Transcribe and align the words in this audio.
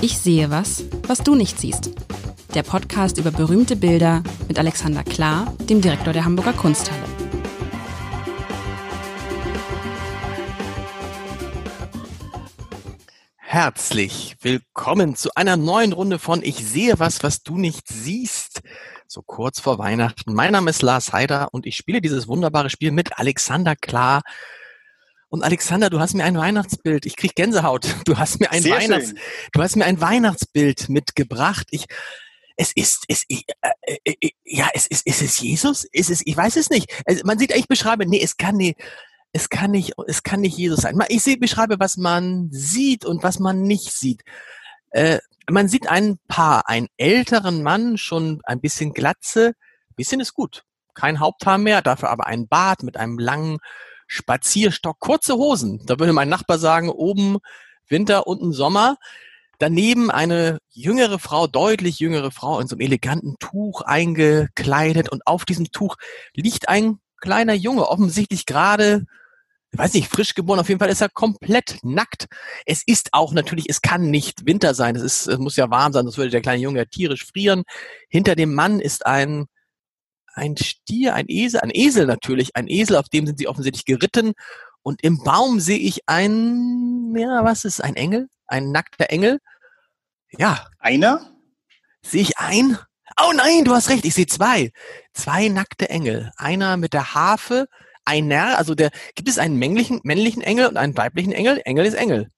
Ich 0.00 0.16
sehe 0.16 0.48
was, 0.48 0.84
was 1.08 1.24
du 1.24 1.34
nicht 1.34 1.58
siehst. 1.58 1.90
Der 2.54 2.62
Podcast 2.62 3.18
über 3.18 3.32
berühmte 3.32 3.74
Bilder 3.74 4.22
mit 4.46 4.56
Alexander 4.56 5.02
Klar, 5.02 5.52
dem 5.68 5.80
Direktor 5.80 6.12
der 6.12 6.24
Hamburger 6.24 6.52
Kunsthalle. 6.52 7.02
Herzlich 13.38 14.36
willkommen 14.40 15.16
zu 15.16 15.30
einer 15.34 15.56
neuen 15.56 15.92
Runde 15.92 16.20
von 16.20 16.44
Ich 16.44 16.64
sehe 16.64 17.00
was, 17.00 17.24
was 17.24 17.42
du 17.42 17.58
nicht 17.58 17.88
siehst. 17.88 18.60
So 19.08 19.22
kurz 19.22 19.58
vor 19.58 19.80
Weihnachten. 19.80 20.32
Mein 20.32 20.52
Name 20.52 20.70
ist 20.70 20.82
Lars 20.82 21.12
Heider 21.12 21.48
und 21.50 21.66
ich 21.66 21.76
spiele 21.76 22.00
dieses 22.00 22.28
wunderbare 22.28 22.70
Spiel 22.70 22.92
mit 22.92 23.18
Alexander 23.18 23.74
Klar, 23.74 24.22
und 25.28 25.42
Alexander, 25.42 25.90
du 25.90 26.00
hast 26.00 26.14
mir 26.14 26.24
ein 26.24 26.36
Weihnachtsbild. 26.36 27.04
Ich 27.06 27.16
krieg 27.16 27.34
Gänsehaut. 27.34 27.86
Du 28.04 28.18
hast 28.18 28.40
mir 28.40 28.50
ein 28.50 28.62
Sehr 28.62 28.76
Weihnachts, 28.76 29.08
schön. 29.08 29.18
du 29.52 29.62
hast 29.62 29.76
mir 29.76 29.84
ein 29.84 30.00
Weihnachtsbild 30.00 30.88
mitgebracht. 30.88 31.66
Ich, 31.70 31.84
es 32.56 32.72
ist, 32.74 33.04
es, 33.08 33.24
äh, 33.28 33.42
äh, 34.04 34.14
äh, 34.20 34.30
ja, 34.44 34.68
es 34.72 34.86
ist, 34.86 35.06
ist 35.06 35.22
es 35.22 35.38
Jesus? 35.40 35.84
Ist 35.92 36.10
es, 36.10 36.22
ich 36.24 36.36
weiß 36.36 36.56
es 36.56 36.70
nicht. 36.70 36.90
Also 37.06 37.22
man 37.24 37.38
sieht, 37.38 37.54
ich 37.54 37.68
beschreibe, 37.68 38.06
nee, 38.06 38.20
es 38.22 38.36
kann 38.36 38.56
nicht, 38.56 38.78
es 39.32 39.50
kann 39.50 39.70
nicht, 39.70 39.92
es 40.06 40.22
kann 40.22 40.40
nicht 40.40 40.56
Jesus 40.56 40.80
sein. 40.80 40.98
Ich 41.08 41.22
sehe, 41.22 41.36
beschreibe, 41.36 41.78
was 41.78 41.96
man 41.98 42.48
sieht 42.50 43.04
und 43.04 43.22
was 43.22 43.38
man 43.38 43.62
nicht 43.62 43.92
sieht. 43.92 44.22
Äh, 44.90 45.18
man 45.50 45.68
sieht 45.68 45.88
ein 45.88 46.18
Paar, 46.28 46.68
einen 46.68 46.88
älteren 46.96 47.62
Mann, 47.62 47.98
schon 47.98 48.40
ein 48.44 48.60
bisschen 48.60 48.92
Glatze, 48.92 49.52
bisschen 49.96 50.20
ist 50.20 50.34
gut. 50.34 50.64
Kein 50.94 51.20
Haupthaar 51.20 51.58
mehr, 51.58 51.82
dafür 51.82 52.10
aber 52.10 52.26
ein 52.26 52.48
Bart 52.48 52.82
mit 52.82 52.96
einem 52.96 53.18
langen 53.18 53.58
Spazierstock, 54.08 54.98
kurze 54.98 55.34
Hosen. 55.34 55.82
Da 55.86 55.98
würde 56.00 56.12
mein 56.12 56.28
Nachbar 56.28 56.58
sagen, 56.58 56.88
oben 56.88 57.38
Winter, 57.86 58.26
unten 58.26 58.52
Sommer. 58.52 58.96
Daneben 59.58 60.10
eine 60.10 60.58
jüngere 60.70 61.18
Frau, 61.18 61.46
deutlich 61.46 61.98
jüngere 61.98 62.30
Frau 62.30 62.58
in 62.60 62.68
so 62.68 62.74
einem 62.74 62.80
eleganten 62.80 63.36
Tuch 63.38 63.82
eingekleidet 63.82 65.08
und 65.08 65.26
auf 65.26 65.44
diesem 65.44 65.70
Tuch 65.70 65.96
liegt 66.34 66.68
ein 66.68 66.98
kleiner 67.20 67.54
Junge, 67.54 67.88
offensichtlich 67.88 68.46
gerade, 68.46 69.04
weiß 69.72 69.94
nicht, 69.94 70.08
frisch 70.08 70.34
geboren, 70.34 70.60
auf 70.60 70.68
jeden 70.68 70.78
Fall 70.78 70.90
ist 70.90 71.00
er 71.00 71.08
komplett 71.08 71.78
nackt. 71.82 72.26
Es 72.66 72.82
ist 72.86 73.08
auch 73.12 73.32
natürlich, 73.32 73.68
es 73.68 73.82
kann 73.82 74.10
nicht 74.10 74.46
Winter 74.46 74.74
sein, 74.74 74.94
es, 74.94 75.02
ist, 75.02 75.26
es 75.26 75.38
muss 75.38 75.56
ja 75.56 75.70
warm 75.70 75.92
sein, 75.92 76.04
sonst 76.04 76.18
würde 76.18 76.30
der 76.30 76.40
kleine 76.40 76.62
Junge 76.62 76.86
tierisch 76.88 77.26
frieren. 77.26 77.64
Hinter 78.08 78.36
dem 78.36 78.54
Mann 78.54 78.78
ist 78.80 79.06
ein 79.06 79.46
ein 80.38 80.56
Stier, 80.56 81.14
ein 81.14 81.26
Esel, 81.28 81.60
ein 81.60 81.70
Esel 81.72 82.06
natürlich, 82.06 82.56
ein 82.56 82.68
Esel, 82.68 82.96
auf 82.96 83.08
dem 83.08 83.26
sind 83.26 83.38
sie 83.38 83.48
offensichtlich 83.48 83.84
geritten. 83.84 84.32
Und 84.82 85.02
im 85.02 85.22
Baum 85.22 85.60
sehe 85.60 85.78
ich 85.78 86.00
ein, 86.06 87.14
ja, 87.16 87.44
was 87.44 87.64
ist 87.64 87.82
ein 87.82 87.96
Engel? 87.96 88.28
Ein 88.46 88.72
nackter 88.72 89.10
Engel? 89.10 89.40
Ja. 90.30 90.66
Einer? 90.78 91.32
Sehe 92.02 92.22
ich 92.22 92.38
ein? 92.38 92.78
Oh 93.20 93.32
nein, 93.34 93.64
du 93.64 93.74
hast 93.74 93.90
recht, 93.90 94.04
ich 94.04 94.14
sehe 94.14 94.26
zwei. 94.26 94.70
Zwei 95.12 95.48
nackte 95.48 95.90
Engel. 95.90 96.30
Einer 96.36 96.76
mit 96.76 96.92
der 96.94 97.14
Harfe, 97.14 97.66
ein 98.04 98.28
Närr, 98.28 98.56
also 98.56 98.74
der, 98.74 98.90
gibt 99.14 99.28
es 99.28 99.38
einen 99.38 99.56
männlichen, 99.56 100.00
männlichen 100.04 100.42
Engel 100.42 100.66
und 100.66 100.76
einen 100.76 100.96
weiblichen 100.96 101.32
Engel? 101.32 101.60
Engel 101.64 101.84
ist 101.84 101.94
Engel. 101.94 102.30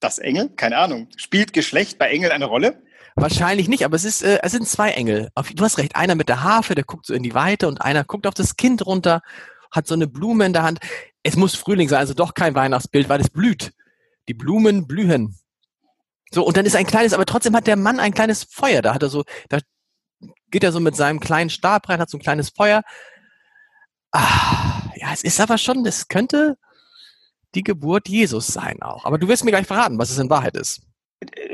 Das 0.00 0.18
Engel? 0.18 0.50
Keine 0.50 0.78
Ahnung. 0.78 1.08
Spielt 1.16 1.52
Geschlecht 1.52 1.98
bei 1.98 2.08
Engel 2.08 2.30
eine 2.30 2.46
Rolle? 2.46 2.82
Wahrscheinlich 3.20 3.68
nicht, 3.68 3.84
aber 3.84 3.96
es 3.96 4.04
ist, 4.04 4.22
äh, 4.22 4.38
es 4.42 4.52
sind 4.52 4.68
zwei 4.68 4.92
Engel. 4.92 5.30
Du 5.54 5.64
hast 5.64 5.78
recht, 5.78 5.96
einer 5.96 6.14
mit 6.14 6.28
der 6.28 6.44
Harfe, 6.44 6.76
der 6.76 6.84
guckt 6.84 7.04
so 7.04 7.14
in 7.14 7.24
die 7.24 7.34
Weite 7.34 7.66
und 7.66 7.82
einer 7.82 8.04
guckt 8.04 8.26
auf 8.28 8.34
das 8.34 8.56
Kind 8.56 8.86
runter, 8.86 9.22
hat 9.72 9.88
so 9.88 9.94
eine 9.94 10.06
Blume 10.06 10.46
in 10.46 10.52
der 10.52 10.62
Hand. 10.62 10.78
Es 11.24 11.34
muss 11.36 11.56
Frühling 11.56 11.88
sein, 11.88 11.98
also 11.98 12.14
doch 12.14 12.34
kein 12.34 12.54
Weihnachtsbild, 12.54 13.08
weil 13.08 13.20
es 13.20 13.28
blüht. 13.28 13.72
Die 14.28 14.34
Blumen 14.34 14.86
blühen. 14.86 15.36
So, 16.30 16.46
und 16.46 16.56
dann 16.56 16.64
ist 16.64 16.76
ein 16.76 16.86
kleines, 16.86 17.12
aber 17.12 17.26
trotzdem 17.26 17.56
hat 17.56 17.66
der 17.66 17.76
Mann 17.76 17.98
ein 17.98 18.14
kleines 18.14 18.44
Feuer. 18.44 18.82
Da 18.82 18.94
hat 18.94 19.02
er 19.02 19.08
so, 19.08 19.24
da 19.48 19.58
geht 20.50 20.62
er 20.62 20.70
so 20.70 20.78
mit 20.78 20.94
seinem 20.94 21.18
kleinen 21.18 21.50
Stab 21.50 21.88
rein, 21.88 22.00
hat 22.00 22.10
so 22.10 22.18
ein 22.18 22.22
kleines 22.22 22.50
Feuer. 22.50 22.82
Ah, 24.12 24.82
ja, 24.94 25.08
es 25.12 25.24
ist 25.24 25.40
aber 25.40 25.58
schon, 25.58 25.84
es 25.86 26.06
könnte 26.08 26.56
die 27.54 27.64
Geburt 27.64 28.08
Jesus 28.08 28.46
sein 28.46 28.80
auch. 28.82 29.04
Aber 29.04 29.18
du 29.18 29.26
wirst 29.26 29.44
mir 29.44 29.50
gleich 29.50 29.66
verraten, 29.66 29.98
was 29.98 30.10
es 30.10 30.18
in 30.18 30.30
Wahrheit 30.30 30.56
ist. 30.56 30.82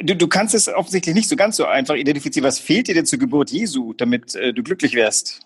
Du, 0.03 0.17
du 0.17 0.29
kannst 0.29 0.55
es 0.55 0.69
offensichtlich 0.69 1.15
nicht 1.15 1.29
so 1.29 1.37
ganz 1.37 1.57
so 1.57 1.67
einfach 1.67 1.95
identifizieren. 1.95 2.47
Was 2.47 2.59
fehlt 2.59 2.89
dir 2.89 2.95
denn 2.95 3.07
zur 3.07 3.19
Geburt 3.19 3.51
Jesu, 3.51 3.93
damit 3.95 4.35
äh, 4.35 4.53
du 4.53 4.62
glücklich 4.62 4.95
wärst? 4.95 5.41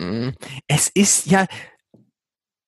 Mm, 0.00 0.30
Es 0.66 0.88
ist 0.88 1.26
ja, 1.26 1.46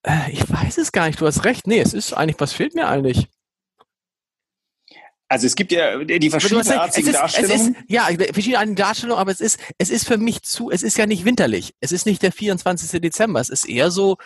äh, 0.07 0.31
ich 0.31 0.49
weiß 0.49 0.79
es 0.79 0.93
gar 0.93 1.07
nicht, 1.07 1.21
du 1.21 1.27
hast 1.27 1.45
recht. 1.45 1.67
Nee, 1.67 1.81
es 1.81 1.95
ist 1.95 2.13
eigentlich, 2.13 2.41
was 2.41 2.53
fehlt 2.53 2.75
mir 2.75 2.89
eigentlich? 2.89 3.29
Also 5.29 5.47
es 5.47 5.55
gibt 5.55 5.73
ja 5.73 6.05
die 6.05 6.27
ist, 6.27 6.35
es 6.35 6.53
ist, 6.99 7.15
Darstellungen. 7.15 7.77
ja, 7.89 8.09
verschiedene 8.33 8.75
Darstellungen, 8.75 9.19
aber 9.19 9.31
es 9.31 9.41
ist, 9.41 9.59
es 9.79 9.89
ist 9.89 10.07
für 10.07 10.19
mich 10.19 10.43
zu, 10.43 10.71
es 10.71 10.83
ist 10.83 10.99
ja 10.99 11.07
nicht 11.07 11.25
winterlich. 11.25 11.73
Es 11.81 11.91
ist 11.91 12.05
nicht 12.05 12.23
der 12.23 12.33
24. 12.33 13.01
Dezember. 13.01 13.41
Es 13.41 13.49
ist 13.49 13.67
eher 13.67 13.91
so, 13.91 14.19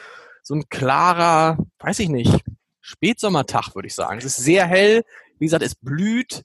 so 0.42 0.54
ein 0.54 0.68
klarer, 0.68 1.58
weiß 1.78 2.00
ich 2.00 2.08
nicht, 2.08 2.42
Spätsommertag, 2.80 3.76
würde 3.76 3.86
ich 3.86 3.94
sagen. 3.94 4.18
Es 4.18 4.24
ist 4.24 4.36
sehr 4.36 4.66
hell. 4.66 5.04
Wie 5.38 5.46
gesagt, 5.46 5.62
es 5.64 5.74
blüht. 5.74 6.42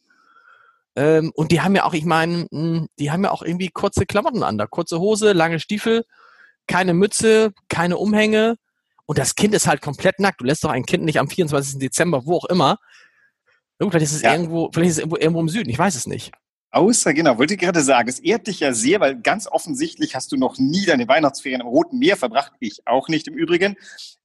Ähm, 0.95 1.31
und 1.35 1.51
die 1.51 1.61
haben 1.61 1.75
ja 1.75 1.85
auch, 1.85 1.93
ich 1.93 2.03
meine, 2.05 2.47
mh, 2.51 2.87
die 2.99 3.11
haben 3.11 3.23
ja 3.23 3.31
auch 3.31 3.41
irgendwie 3.43 3.69
kurze 3.69 4.05
Klamotten 4.05 4.43
an. 4.43 4.57
Da 4.57 4.67
kurze 4.67 4.99
Hose, 4.99 5.31
lange 5.31 5.59
Stiefel, 5.59 6.03
keine 6.67 6.93
Mütze, 6.93 7.53
keine 7.69 7.97
Umhänge. 7.97 8.55
Und 9.05 9.17
das 9.17 9.35
Kind 9.35 9.53
ist 9.53 9.67
halt 9.67 9.81
komplett 9.81 10.19
nackt. 10.19 10.41
Du 10.41 10.45
lässt 10.45 10.63
doch 10.63 10.69
ein 10.69 10.85
Kind 10.85 11.03
nicht 11.03 11.19
am 11.19 11.29
24. 11.29 11.79
Dezember, 11.79 12.25
wo 12.25 12.37
auch 12.37 12.45
immer. 12.45 12.77
Vielleicht 13.79 14.03
ist 14.05 14.13
es 14.13 14.21
Ja. 14.21 14.33
irgendwo, 14.33 14.69
vielleicht 14.71 14.91
ist 14.91 14.95
es 14.97 14.99
irgendwo, 14.99 15.17
irgendwo 15.17 15.39
im 15.41 15.49
Süden. 15.49 15.69
Ich 15.69 15.79
weiß 15.79 15.95
es 15.95 16.07
nicht. 16.07 16.31
Außer, 16.73 17.13
genau, 17.13 17.37
wollte 17.37 17.55
ich 17.55 17.59
gerade 17.59 17.81
sagen, 17.81 18.07
es 18.07 18.19
ehrt 18.19 18.47
dich 18.47 18.61
ja 18.61 18.73
sehr, 18.73 19.01
weil 19.01 19.19
ganz 19.19 19.45
offensichtlich 19.45 20.15
hast 20.15 20.31
du 20.31 20.37
noch 20.37 20.57
nie 20.57 20.85
deine 20.85 21.05
Weihnachtsferien 21.07 21.61
am 21.61 21.67
Roten 21.67 21.99
Meer 21.99 22.15
verbracht. 22.15 22.53
Ich 22.59 22.87
auch 22.87 23.09
nicht 23.09 23.27
im 23.27 23.33
Übrigen. 23.33 23.75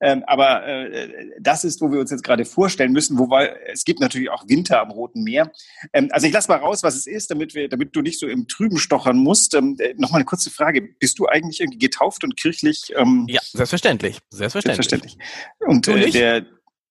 Ähm, 0.01 0.23
aber 0.29 0.65
äh, 0.65 1.33
das 1.41 1.65
ist, 1.65 1.81
wo 1.81 1.91
wir 1.91 1.99
uns 1.99 2.13
jetzt 2.13 2.23
gerade 2.23 2.45
vorstellen 2.45 2.93
müssen, 2.93 3.19
wobei 3.19 3.57
es 3.67 3.85
gibt 3.85 3.99
natürlich 3.99 4.31
auch 4.31 4.45
Winter 4.47 4.81
am 4.81 4.93
Roten 4.93 5.25
Meer. 5.25 5.51
Ähm, 5.93 6.09
also 6.13 6.29
ich 6.29 6.33
lasse 6.33 6.49
mal 6.49 6.59
raus, 6.59 6.85
was 6.85 6.95
es 6.95 7.09
ist, 7.09 7.33
damit 7.33 7.55
wir, 7.55 7.69
damit 7.69 7.97
du 7.97 8.01
nicht 8.01 8.21
so 8.21 8.29
im 8.29 8.47
Trüben 8.47 8.79
stochern 8.79 9.17
musst. 9.17 9.55
Ähm, 9.55 9.77
äh, 9.81 9.95
Nochmal 9.97 10.21
eine 10.21 10.27
kurze 10.27 10.51
Frage. 10.51 10.83
Bist 10.83 11.19
du 11.19 11.27
eigentlich 11.27 11.61
irgendwie 11.61 11.79
getauft 11.79 12.23
und 12.23 12.37
kirchlich? 12.37 12.93
Ähm, 12.97 13.27
Ja, 13.29 13.41
selbstverständlich. 13.43 14.21
Selbstverständlich. 14.31 14.87
Selbstverständlich. 14.87 15.19
Und 15.67 15.89
äh, 15.89 16.11
der, 16.11 16.47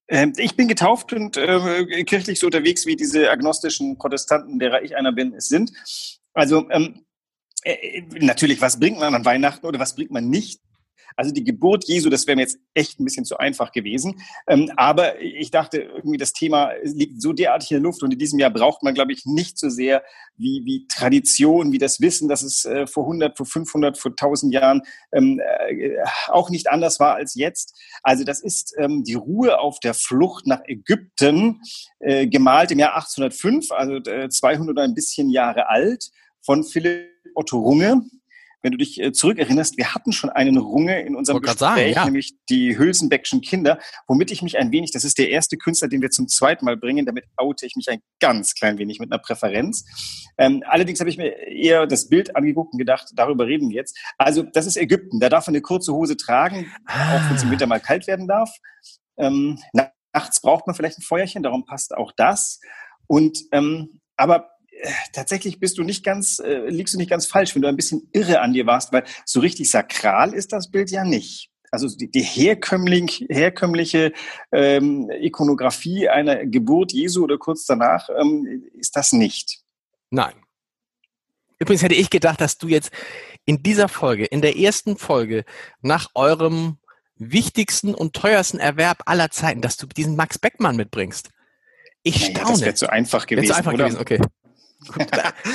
ähm, 0.08 0.34
ich 0.38 0.56
bin 0.56 0.68
getauft 0.68 1.14
und 1.14 1.38
äh, 1.38 2.04
kirchlich 2.04 2.40
so 2.40 2.48
unterwegs, 2.48 2.86
wie 2.86 2.96
diese 2.96 3.30
agnostischen 3.30 3.98
Protestanten, 3.98 4.60
derer 4.60 4.84
ich 4.84 4.96
einer 4.96 5.12
bin, 5.12 5.34
es 5.34 5.48
sind. 5.48 5.72
Also 6.34 6.70
ähm, 6.70 7.06
äh, 7.64 8.04
natürlich, 8.20 8.62
was 8.62 8.80
bringt 8.80 9.00
man 9.00 9.16
an 9.16 9.26
Weihnachten 9.26 9.66
oder 9.66 9.80
was 9.80 9.96
bringt 9.96 10.12
man 10.12 10.30
nicht? 10.30 10.62
Also 11.16 11.32
die 11.32 11.44
Geburt 11.44 11.86
Jesu, 11.86 12.10
das 12.10 12.28
wäre 12.28 12.36
mir 12.36 12.42
jetzt 12.42 12.60
echt 12.74 13.00
ein 13.00 13.06
bisschen 13.06 13.26
zu 13.26 13.38
einfach 13.38 13.72
gewesen. 13.72 14.22
Ähm, 14.48 14.72
aber 14.76 15.22
ich 15.22 15.52
dachte, 15.52 15.78
irgendwie 15.78 16.18
das 16.18 16.34
Thema 16.34 16.72
liegt 16.84 17.22
so 17.22 17.34
derartig 17.34 17.72
in 17.72 17.76
der 17.76 17.84
Luft 17.84 18.04
und 18.04 18.12
in 18.12 18.20
diesem 18.20 18.40
Jahr 18.40 18.50
braucht 18.50 18.84
man, 18.84 18.94
glaube 18.94 19.14
ich, 19.14 19.26
nicht 19.26 19.58
so 19.58 19.70
sehr 19.70 20.04
wie, 20.38 20.64
wie 20.66 20.88
Tradition, 20.88 21.72
wie 21.72 21.78
das 21.78 22.02
Wissen, 22.02 22.28
dass 22.28 22.42
es 22.42 22.66
äh, 22.66 22.88
vor 22.88 23.04
100, 23.04 23.38
vor 23.38 23.46
500, 23.46 23.98
vor 23.98 24.12
1000 24.12 24.54
Jahren 24.54 24.82
ähm, 25.14 25.40
äh, 25.40 25.96
auch 26.28 26.50
nicht 26.50 26.70
anders 26.70 27.00
war 27.00 27.16
als 27.16 27.36
jetzt. 27.36 27.74
Also 28.04 28.24
das 28.24 28.42
ist 28.42 28.74
ähm, 28.78 29.04
die 29.04 29.14
Ruhe 29.14 29.60
auf 29.60 29.80
der 29.80 29.94
Flucht 29.94 30.48
nach 30.48 30.62
Ägypten, 30.66 31.62
äh, 32.00 32.28
gemalt 32.28 32.72
im 32.72 32.80
Jahr 32.80 32.96
1805, 32.96 33.72
also 33.72 33.96
äh, 34.10 34.30
200 34.30 34.78
ein 34.80 34.94
bisschen 34.94 35.30
Jahre 35.30 35.70
alt, 35.70 36.12
von 36.42 36.64
Philipp 36.64 37.10
Otto 37.34 37.58
Runge. 37.58 38.02
Wenn 38.66 38.72
du 38.72 38.80
dich 38.80 39.00
äh, 39.00 39.12
zurückerinnerst, 39.12 39.78
wir 39.78 39.94
hatten 39.94 40.12
schon 40.12 40.32
einen 40.32 40.58
Runge 40.58 41.00
in 41.04 41.16
unserem 41.16 41.40
Gespräch, 41.40 41.60
sagen, 41.60 41.92
ja. 41.92 42.06
nämlich 42.06 42.34
die 42.50 42.76
Hülsenbeckschen 42.76 43.42
Kinder, 43.42 43.78
womit 44.08 44.32
ich 44.32 44.42
mich 44.42 44.58
ein 44.58 44.72
wenig, 44.72 44.90
das 44.90 45.04
ist 45.04 45.20
der 45.20 45.30
erste 45.30 45.56
Künstler, 45.56 45.88
den 45.88 46.02
wir 46.02 46.10
zum 46.10 46.28
zweiten 46.28 46.66
Mal 46.66 46.76
bringen, 46.76 47.06
damit 47.06 47.26
oute 47.38 47.68
ich 47.68 47.76
mich 47.76 47.90
ein 47.90 48.00
ganz 48.20 48.56
klein 48.56 48.80
wenig 48.80 48.98
mit 48.98 49.12
einer 49.12 49.22
Präferenz. 49.22 49.86
Ähm, 50.40 50.64
allerdings 50.66 51.00
habe 51.00 51.12
ich 51.12 51.18
mir 51.20 51.28
eher 51.48 51.86
das 51.86 52.10
Bild 52.10 52.36
angeguckt 52.36 52.74
und 52.74 52.80
gedacht, 52.80 53.12
darüber 53.14 53.46
reden 53.46 53.70
wir 53.70 53.76
jetzt. 53.76 54.00
Also 54.18 54.42
das 54.42 54.66
ist 54.66 54.78
Ägypten, 54.78 55.20
da 55.20 55.30
darf 55.30 55.46
man 55.46 55.54
eine 55.54 55.62
kurze 55.62 55.94
Hose 55.94 56.18
tragen, 56.18 56.66
auch 56.88 57.30
wenn 57.30 57.36
es 57.36 57.44
im 57.44 57.52
Winter 57.52 57.68
mal 57.68 57.80
kalt 57.80 58.08
werden 58.08 58.28
darf. 58.28 58.50
Ähm, 59.20 59.60
nachts 60.12 60.42
braucht 60.42 60.66
man 60.66 60.76
vielleicht 60.76 60.98
ein 60.98 61.04
Feuerchen, 61.04 61.44
darum 61.44 61.66
passt 61.66 61.96
auch 61.96 62.12
das. 62.18 62.60
Und 63.06 63.44
ähm, 63.52 64.02
aber 64.18 64.55
tatsächlich 65.14 65.60
bist 65.60 65.78
du 65.78 65.84
nicht 65.84 66.04
ganz, 66.04 66.40
äh, 66.40 66.70
liegst 66.70 66.94
du 66.94 66.98
nicht 66.98 67.10
ganz 67.10 67.26
falsch, 67.26 67.56
wenn 67.56 67.62
du 67.62 67.68
ein 67.68 67.76
bisschen 67.76 68.10
irre 68.14 68.42
an 68.42 68.54
dir 68.54 68.66
warst, 68.66 68.92
weil 68.94 69.04
so 69.26 69.40
richtig 69.40 69.70
sakral 69.70 70.34
ist 70.34 70.54
das 70.54 70.72
Bild 70.72 70.92
ja 70.92 71.04
nicht. 71.04 71.50
Also 71.72 71.88
die, 71.90 72.10
die 72.10 72.22
herkömmlich, 72.22 73.26
herkömmliche 73.30 74.14
ähm, 74.52 75.10
Ikonografie 75.10 76.08
einer 76.08 76.46
Geburt 76.46 76.94
Jesu 76.94 77.24
oder 77.24 77.38
kurz 77.38 77.66
danach 77.66 78.10
ähm, 78.10 78.64
ist 78.74 78.96
das 78.96 79.12
nicht. 79.12 79.60
Nein. 80.10 80.34
Übrigens 81.60 81.84
hätte 81.84 81.96
ich 81.96 82.10
gedacht, 82.10 82.42
dass 82.42 82.58
du 82.58 82.68
jetzt 82.68 82.92
in 83.46 83.64
dieser 83.64 83.88
Folge, 83.88 84.26
in 84.26 84.42
der 84.42 84.58
ersten 84.58 84.98
Folge, 84.98 85.46
nach 85.82 86.10
eurem 86.14 86.78
wichtigsten 87.18 87.94
und 87.94 88.14
teuersten 88.14 88.60
Erwerb 88.60 89.04
aller 89.06 89.32
Zeiten, 89.32 89.62
dass 89.62 89.78
du 89.78 89.86
diesen 89.88 90.16
Max 90.16 90.38
Beckmann 90.38 90.76
mitbringst. 90.76 91.30
Ich 92.04 92.22
Naja, 92.22 92.34
das 92.34 92.42
staune. 92.42 92.62
wäre 92.62 92.76
zu 92.76 92.90
einfach 92.90 93.26
gewesen, 93.26 93.48
zu 93.48 93.56
einfach 93.56 93.72
gewesen, 93.74 94.00
okay. 94.00 94.20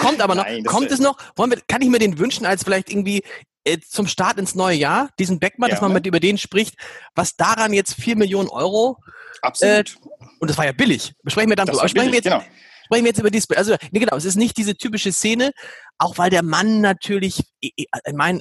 Kommt 0.01 0.21
aber 0.21 0.35
noch. 0.35 0.45
Nein, 0.45 0.65
kommt 0.65 0.91
es 0.91 1.01
noch? 1.01 1.17
Wollen 1.37 1.51
wir, 1.51 1.61
kann 1.69 1.83
ich 1.83 1.89
mir 1.89 1.99
den 1.99 2.19
wünschen 2.19 2.47
als 2.47 2.65
vielleicht 2.65 2.91
irgendwie 2.91 3.23
äh, 3.65 3.79
zum 3.81 4.07
Start 4.07 4.39
ins 4.39 4.55
neue 4.55 4.77
Jahr, 4.77 5.11
diesen 5.19 5.39
Beckmann, 5.39 5.69
ja, 5.69 5.75
dass 5.75 5.83
man 5.83 5.93
mit 5.93 6.07
über 6.07 6.21
den 6.21 6.39
spricht, 6.39 6.77
was 7.15 7.37
daran 7.37 7.73
jetzt 7.73 7.95
vier 7.95 8.17
Millionen 8.17 8.49
Euro. 8.49 8.97
Absolut. 9.43 9.97
Äh, 9.97 10.27
und 10.39 10.49
das 10.49 10.57
war 10.57 10.65
ja 10.65 10.73
billig. 10.73 11.13
Besprechen 11.23 11.51
wir 11.51 11.57
dann 11.57 11.67
drüber. 11.67 11.89
Sprechen, 11.89 12.11
billig, 12.11 12.25
wir 12.25 12.33
jetzt, 12.33 12.45
genau. 12.45 12.55
sprechen 12.87 13.05
wir 13.05 13.11
jetzt 13.11 13.21
über 13.21 13.31
dieses, 13.31 13.51
also 13.51 13.77
nee, 13.91 14.01
genau, 14.01 14.17
es 14.17 14.25
ist 14.25 14.37
nicht 14.37 14.57
diese 14.57 14.77
typische 14.77 15.13
Szene, 15.13 15.53
auch 15.99 16.17
weil 16.17 16.31
der 16.31 16.43
Mann 16.43 16.81
natürlich, 16.81 17.43
ich 17.61 17.87
meine, 18.15 18.41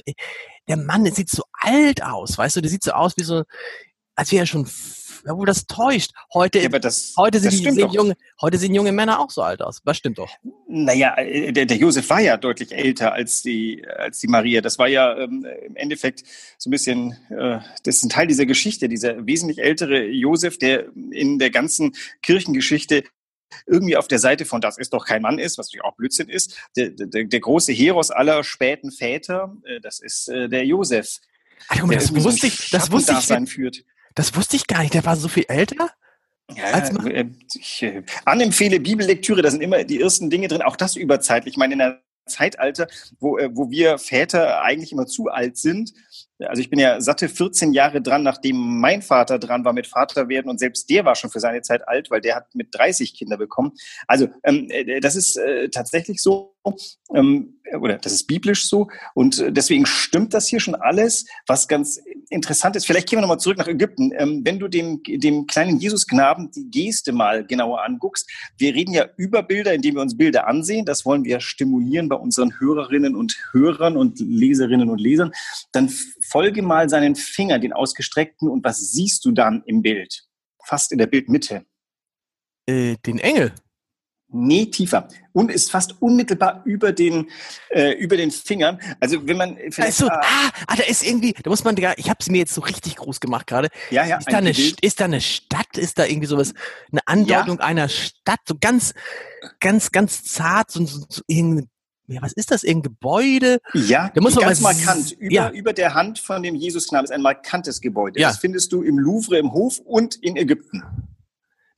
der 0.68 0.76
Mann, 0.78 1.04
der 1.04 1.12
sieht 1.12 1.28
so 1.28 1.42
alt 1.52 2.02
aus, 2.02 2.38
weißt 2.38 2.56
du, 2.56 2.60
der 2.62 2.70
sieht 2.70 2.82
so 2.82 2.92
aus 2.92 3.12
wie 3.16 3.24
so, 3.24 3.42
als 4.14 4.32
wäre 4.32 4.44
er 4.44 4.46
schon 4.46 4.66
wo 5.24 5.44
das 5.44 5.66
täuscht. 5.66 6.12
Heute, 6.32 6.60
ja, 6.60 6.68
das, 6.68 7.14
heute, 7.16 7.40
sind 7.40 7.52
die, 7.52 7.70
sehen 7.70 7.90
junge, 7.90 8.16
heute 8.40 8.58
sehen 8.58 8.74
junge 8.74 8.92
Männer 8.92 9.20
auch 9.20 9.30
so 9.30 9.42
alt 9.42 9.62
aus. 9.62 9.80
Das 9.84 9.96
stimmt 9.96 10.18
doch. 10.18 10.30
Naja, 10.68 11.16
äh, 11.18 11.52
der, 11.52 11.66
der 11.66 11.76
Josef 11.76 12.08
war 12.10 12.20
ja 12.20 12.36
deutlich 12.36 12.72
älter 12.72 13.12
als 13.12 13.42
die, 13.42 13.84
als 13.86 14.20
die 14.20 14.28
Maria. 14.28 14.60
Das 14.60 14.78
war 14.78 14.88
ja 14.88 15.16
ähm, 15.16 15.46
im 15.66 15.76
Endeffekt 15.76 16.24
so 16.58 16.68
ein 16.68 16.72
bisschen, 16.72 17.16
äh, 17.30 17.58
das 17.84 17.96
ist 17.96 18.04
ein 18.04 18.10
Teil 18.10 18.26
dieser 18.26 18.46
Geschichte, 18.46 18.88
dieser 18.88 19.26
wesentlich 19.26 19.58
ältere 19.58 20.04
Josef, 20.06 20.58
der 20.58 20.86
in 21.10 21.38
der 21.38 21.50
ganzen 21.50 21.94
Kirchengeschichte 22.22 23.04
irgendwie 23.66 23.96
auf 23.96 24.08
der 24.08 24.18
Seite 24.18 24.44
von 24.44 24.60
das 24.60 24.78
ist 24.78 24.92
doch 24.92 25.04
kein 25.04 25.22
Mann 25.22 25.38
ist, 25.38 25.58
was 25.58 25.66
natürlich 25.66 25.84
auch 25.84 25.96
Blödsinn 25.96 26.28
ist. 26.28 26.56
Der, 26.76 26.90
der, 26.90 27.24
der 27.24 27.40
große 27.40 27.72
Heros 27.72 28.10
aller 28.10 28.44
späten 28.44 28.90
Väter, 28.90 29.56
äh, 29.64 29.80
das 29.80 30.00
ist 30.00 30.28
äh, 30.28 30.48
der 30.48 30.64
Josef. 30.64 31.18
Ach, 31.68 31.88
das, 31.88 32.14
wusste 32.14 32.46
ich, 32.46 32.70
das 32.70 32.90
wusste 32.90 33.16
ich, 33.18 33.50
führt. 33.50 33.84
Das 34.20 34.36
wusste 34.36 34.54
ich 34.54 34.66
gar 34.66 34.82
nicht. 34.82 34.92
Der 34.92 35.06
war 35.06 35.16
so 35.16 35.28
viel 35.28 35.46
älter? 35.48 35.88
Ja, 36.54 36.78
äh, 37.06 37.24
ich 37.54 37.82
äh, 37.82 38.02
anempfehle 38.26 38.78
Bibellektüre, 38.78 39.40
da 39.40 39.50
sind 39.50 39.62
immer 39.62 39.82
die 39.82 39.98
ersten 39.98 40.28
Dinge 40.28 40.46
drin, 40.46 40.60
auch 40.60 40.76
das 40.76 40.94
überzeitlich. 40.94 41.54
Ich 41.54 41.58
meine, 41.58 41.72
in 41.72 41.78
der 41.78 42.02
Zeitalter, 42.26 42.86
wo, 43.18 43.38
äh, 43.38 43.48
wo 43.54 43.70
wir 43.70 43.96
Väter 43.96 44.62
eigentlich 44.62 44.92
immer 44.92 45.06
zu 45.06 45.28
alt 45.28 45.56
sind. 45.56 45.94
Also 46.38 46.60
ich 46.60 46.68
bin 46.68 46.78
ja 46.78 47.00
satte 47.00 47.30
14 47.30 47.72
Jahre 47.72 48.02
dran, 48.02 48.22
nachdem 48.22 48.56
mein 48.56 49.00
Vater 49.00 49.38
dran 49.38 49.64
war 49.64 49.72
mit 49.72 49.86
Vaterwerden 49.86 50.50
und 50.50 50.58
selbst 50.58 50.90
der 50.90 51.04
war 51.04 51.14
schon 51.14 51.30
für 51.30 51.40
seine 51.40 51.62
Zeit 51.62 51.88
alt, 51.88 52.10
weil 52.10 52.20
der 52.20 52.36
hat 52.36 52.54
mit 52.54 52.68
30 52.72 53.14
Kinder 53.14 53.38
bekommen. 53.38 53.72
Also 54.06 54.28
ähm, 54.44 54.68
äh, 54.70 55.00
das 55.00 55.16
ist 55.16 55.36
äh, 55.36 55.70
tatsächlich 55.70 56.20
so, 56.20 56.54
ähm, 57.14 57.60
oder 57.78 57.96
das 57.96 58.12
ist 58.12 58.26
biblisch 58.26 58.68
so 58.68 58.88
und 59.14 59.38
äh, 59.38 59.52
deswegen 59.52 59.86
stimmt 59.86 60.32
das 60.34 60.46
hier 60.46 60.60
schon 60.60 60.74
alles, 60.74 61.26
was 61.46 61.68
ganz 61.68 62.00
interessant 62.30 62.76
ist. 62.76 62.86
Vielleicht 62.86 63.08
gehen 63.08 63.18
wir 63.18 63.22
nochmal 63.22 63.40
zurück 63.40 63.58
nach 63.58 63.66
Ägypten. 63.66 64.12
Ähm, 64.16 64.42
wenn 64.44 64.58
du 64.58 64.68
dem, 64.68 65.02
dem 65.02 65.46
kleinen 65.46 65.78
Jesusknaben 65.78 66.50
die 66.52 66.70
Geste 66.70 67.12
mal 67.12 67.44
genauer 67.44 67.84
anguckst, 67.84 68.30
wir 68.56 68.74
reden 68.74 68.94
ja 68.94 69.06
über 69.16 69.42
Bilder, 69.42 69.74
indem 69.74 69.96
wir 69.96 70.02
uns 70.02 70.16
Bilder 70.16 70.46
ansehen. 70.46 70.86
Das 70.86 71.04
wollen 71.04 71.24
wir 71.24 71.40
stimulieren 71.40 72.08
bei 72.08 72.16
unseren 72.16 72.58
Hörerinnen 72.58 73.14
und 73.16 73.36
Hörern 73.52 73.96
und 73.96 74.20
Leserinnen 74.20 74.88
und 74.88 75.00
Lesern. 75.00 75.32
Dann 75.72 75.90
folge 76.22 76.62
mal 76.62 76.88
seinen 76.88 77.16
Finger, 77.16 77.58
den 77.58 77.72
ausgestreckten, 77.72 78.48
und 78.48 78.64
was 78.64 78.78
siehst 78.78 79.24
du 79.24 79.32
dann 79.32 79.62
im 79.66 79.82
Bild? 79.82 80.24
Fast 80.64 80.92
in 80.92 80.98
der 80.98 81.06
Bildmitte. 81.06 81.64
Äh, 82.66 82.96
den 83.04 83.18
Engel. 83.18 83.52
Nee, 84.32 84.66
tiefer. 84.66 85.08
Und 85.32 85.50
ist 85.50 85.70
fast 85.70 86.00
unmittelbar 86.00 86.62
über 86.64 86.92
den, 86.92 87.28
äh, 87.70 87.92
über 87.92 88.16
den 88.16 88.30
Fingern. 88.30 88.80
Also 89.00 89.26
wenn 89.26 89.36
man 89.36 89.56
vielleicht. 89.56 90.00
Also, 90.00 90.08
ah, 90.08 90.50
ah, 90.66 90.76
da 90.76 90.84
ist 90.84 91.04
irgendwie, 91.04 91.32
da 91.32 91.50
muss 91.50 91.64
man, 91.64 91.76
ich 91.76 92.08
habe 92.08 92.18
es 92.20 92.30
mir 92.30 92.38
jetzt 92.38 92.54
so 92.54 92.60
richtig 92.60 92.96
groß 92.96 93.20
gemacht 93.20 93.46
gerade. 93.46 93.68
Ja, 93.90 94.04
ja. 94.06 94.18
Ist 94.18 94.32
da, 94.32 94.38
eine, 94.38 94.50
ist 94.50 95.00
da 95.00 95.04
eine 95.04 95.20
Stadt? 95.20 95.76
Ist 95.76 95.98
da 95.98 96.04
irgendwie 96.04 96.26
sowas, 96.26 96.54
eine 96.92 97.00
Andeutung 97.06 97.58
ja. 97.58 97.64
einer 97.64 97.88
Stadt? 97.88 98.40
So 98.46 98.54
ganz, 98.60 98.94
ganz, 99.58 99.90
ganz 99.90 100.24
zart, 100.24 100.70
so, 100.70 100.84
so, 100.86 101.04
so 101.08 101.22
ja, 102.10 102.22
was 102.22 102.32
ist 102.32 102.50
das, 102.50 102.64
irgendein 102.64 102.94
Gebäude? 102.94 103.58
Ja, 103.72 104.10
da 104.12 104.20
muss 104.20 104.34
man 104.34 104.44
ganz 104.44 104.60
markant. 104.60 105.12
Über, 105.12 105.32
ja. 105.32 105.50
über 105.50 105.72
der 105.72 105.94
Hand 105.94 106.18
von 106.18 106.42
dem 106.42 106.56
Jesusknaben 106.56 107.04
ist 107.04 107.12
ein 107.12 107.22
markantes 107.22 107.80
Gebäude. 107.80 108.18
Ja. 108.18 108.28
Das 108.28 108.38
findest 108.38 108.72
du 108.72 108.82
im 108.82 108.98
Louvre 108.98 109.38
im 109.38 109.52
Hof 109.52 109.78
und 109.78 110.16
in 110.16 110.36
Ägypten. 110.36 110.82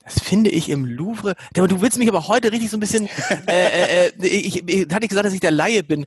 Das 0.04 0.20
finde 0.20 0.50
ich 0.50 0.68
im 0.68 0.84
Louvre. 0.84 1.34
Du 1.54 1.80
willst 1.80 1.98
mich 1.98 2.08
aber 2.08 2.28
heute 2.28 2.52
richtig 2.52 2.70
so 2.70 2.76
ein 2.76 2.80
bisschen. 2.80 3.08
Äh, 3.46 4.06
äh, 4.06 4.06
äh 4.08 4.26
ich, 4.26 4.68
ich, 4.68 4.92
hatte 4.92 5.04
ich 5.04 5.08
gesagt, 5.08 5.26
dass 5.26 5.34
ich 5.34 5.40
der 5.40 5.50
Laie 5.50 5.82
bin. 5.82 6.04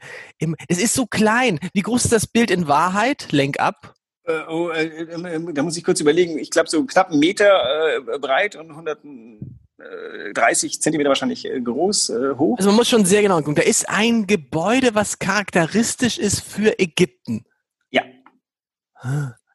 Es 0.68 0.81
ist 0.81 0.94
so 0.94 1.06
klein. 1.06 1.59
Wie 1.74 1.81
groß 1.81 2.06
ist 2.06 2.13
das 2.13 2.27
Bild 2.27 2.51
in 2.51 2.68
Wahrheit? 2.68 3.31
Lenk 3.31 3.59
ab. 3.59 3.94
Äh, 4.24 4.39
oh, 4.50 4.69
äh, 4.69 4.86
äh, 4.86 5.53
da 5.53 5.63
muss 5.63 5.77
ich 5.77 5.83
kurz 5.83 6.00
überlegen. 6.00 6.39
Ich 6.39 6.50
glaube 6.50 6.69
so 6.69 6.83
knapp 6.86 7.12
einen 7.12 7.19
Meter 7.19 8.01
breit 8.19 8.56
und 8.56 8.71
100. 8.71 9.00
30 10.33 10.81
Zentimeter 10.81 11.09
wahrscheinlich 11.09 11.47
groß, 11.63 12.09
äh, 12.09 12.36
hoch. 12.38 12.57
Also 12.57 12.69
man 12.69 12.77
muss 12.77 12.88
schon 12.89 13.06
sehr 13.06 13.21
genau 13.21 13.38
gucken. 13.39 13.56
Da 13.56 13.62
ist 13.62 13.89
ein 13.89 14.25
Gebäude, 14.25 14.95
was 14.95 15.19
charakteristisch 15.19 16.18
ist 16.18 16.39
für 16.39 16.80
Ägypten. 16.80 17.45
Ja. 17.92 18.03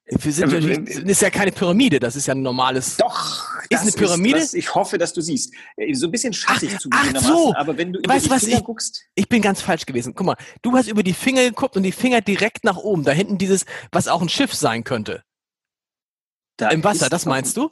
Wir 0.04 0.32
sind 0.32 0.52
das 0.52 0.96
ist 0.98 1.22
ja 1.22 1.30
keine 1.30 1.52
Pyramide, 1.52 2.00
das 2.00 2.16
ist 2.16 2.26
ja 2.26 2.34
ein 2.34 2.42
normales. 2.42 2.98
Doch, 2.98 3.49
ist 3.70 3.82
eine 3.82 3.92
Pyramide. 3.92 4.38
Ist, 4.38 4.54
ich 4.54 4.74
hoffe, 4.74 4.98
dass 4.98 5.12
du 5.12 5.20
siehst. 5.20 5.54
Äh, 5.76 5.94
so 5.94 6.06
ein 6.06 6.10
bisschen 6.10 6.32
schattig 6.32 6.76
zu 6.78 6.88
ach 6.92 7.20
so. 7.20 7.54
aber 7.54 7.76
wenn 7.76 7.92
du 7.92 8.00
über 8.00 8.14
weißt, 8.14 8.26
die 8.26 8.30
was, 8.30 8.44
Finger 8.44 8.58
ich, 8.58 8.64
guckst. 8.64 9.04
Ich 9.14 9.28
bin 9.28 9.42
ganz 9.42 9.62
falsch 9.62 9.86
gewesen. 9.86 10.14
Guck 10.14 10.26
mal, 10.26 10.36
du 10.62 10.72
hast 10.72 10.88
über 10.88 11.02
die 11.02 11.12
Finger 11.12 11.42
geguckt 11.42 11.76
und 11.76 11.84
die 11.84 11.92
Finger 11.92 12.20
direkt 12.20 12.64
nach 12.64 12.76
oben. 12.76 13.04
Da 13.04 13.12
hinten 13.12 13.38
dieses, 13.38 13.64
was 13.92 14.08
auch 14.08 14.22
ein 14.22 14.28
Schiff 14.28 14.54
sein 14.54 14.84
könnte. 14.84 15.22
Da 16.56 16.68
Im 16.68 16.84
Wasser, 16.84 17.08
das 17.08 17.24
meinst 17.26 17.56
du? 17.56 17.70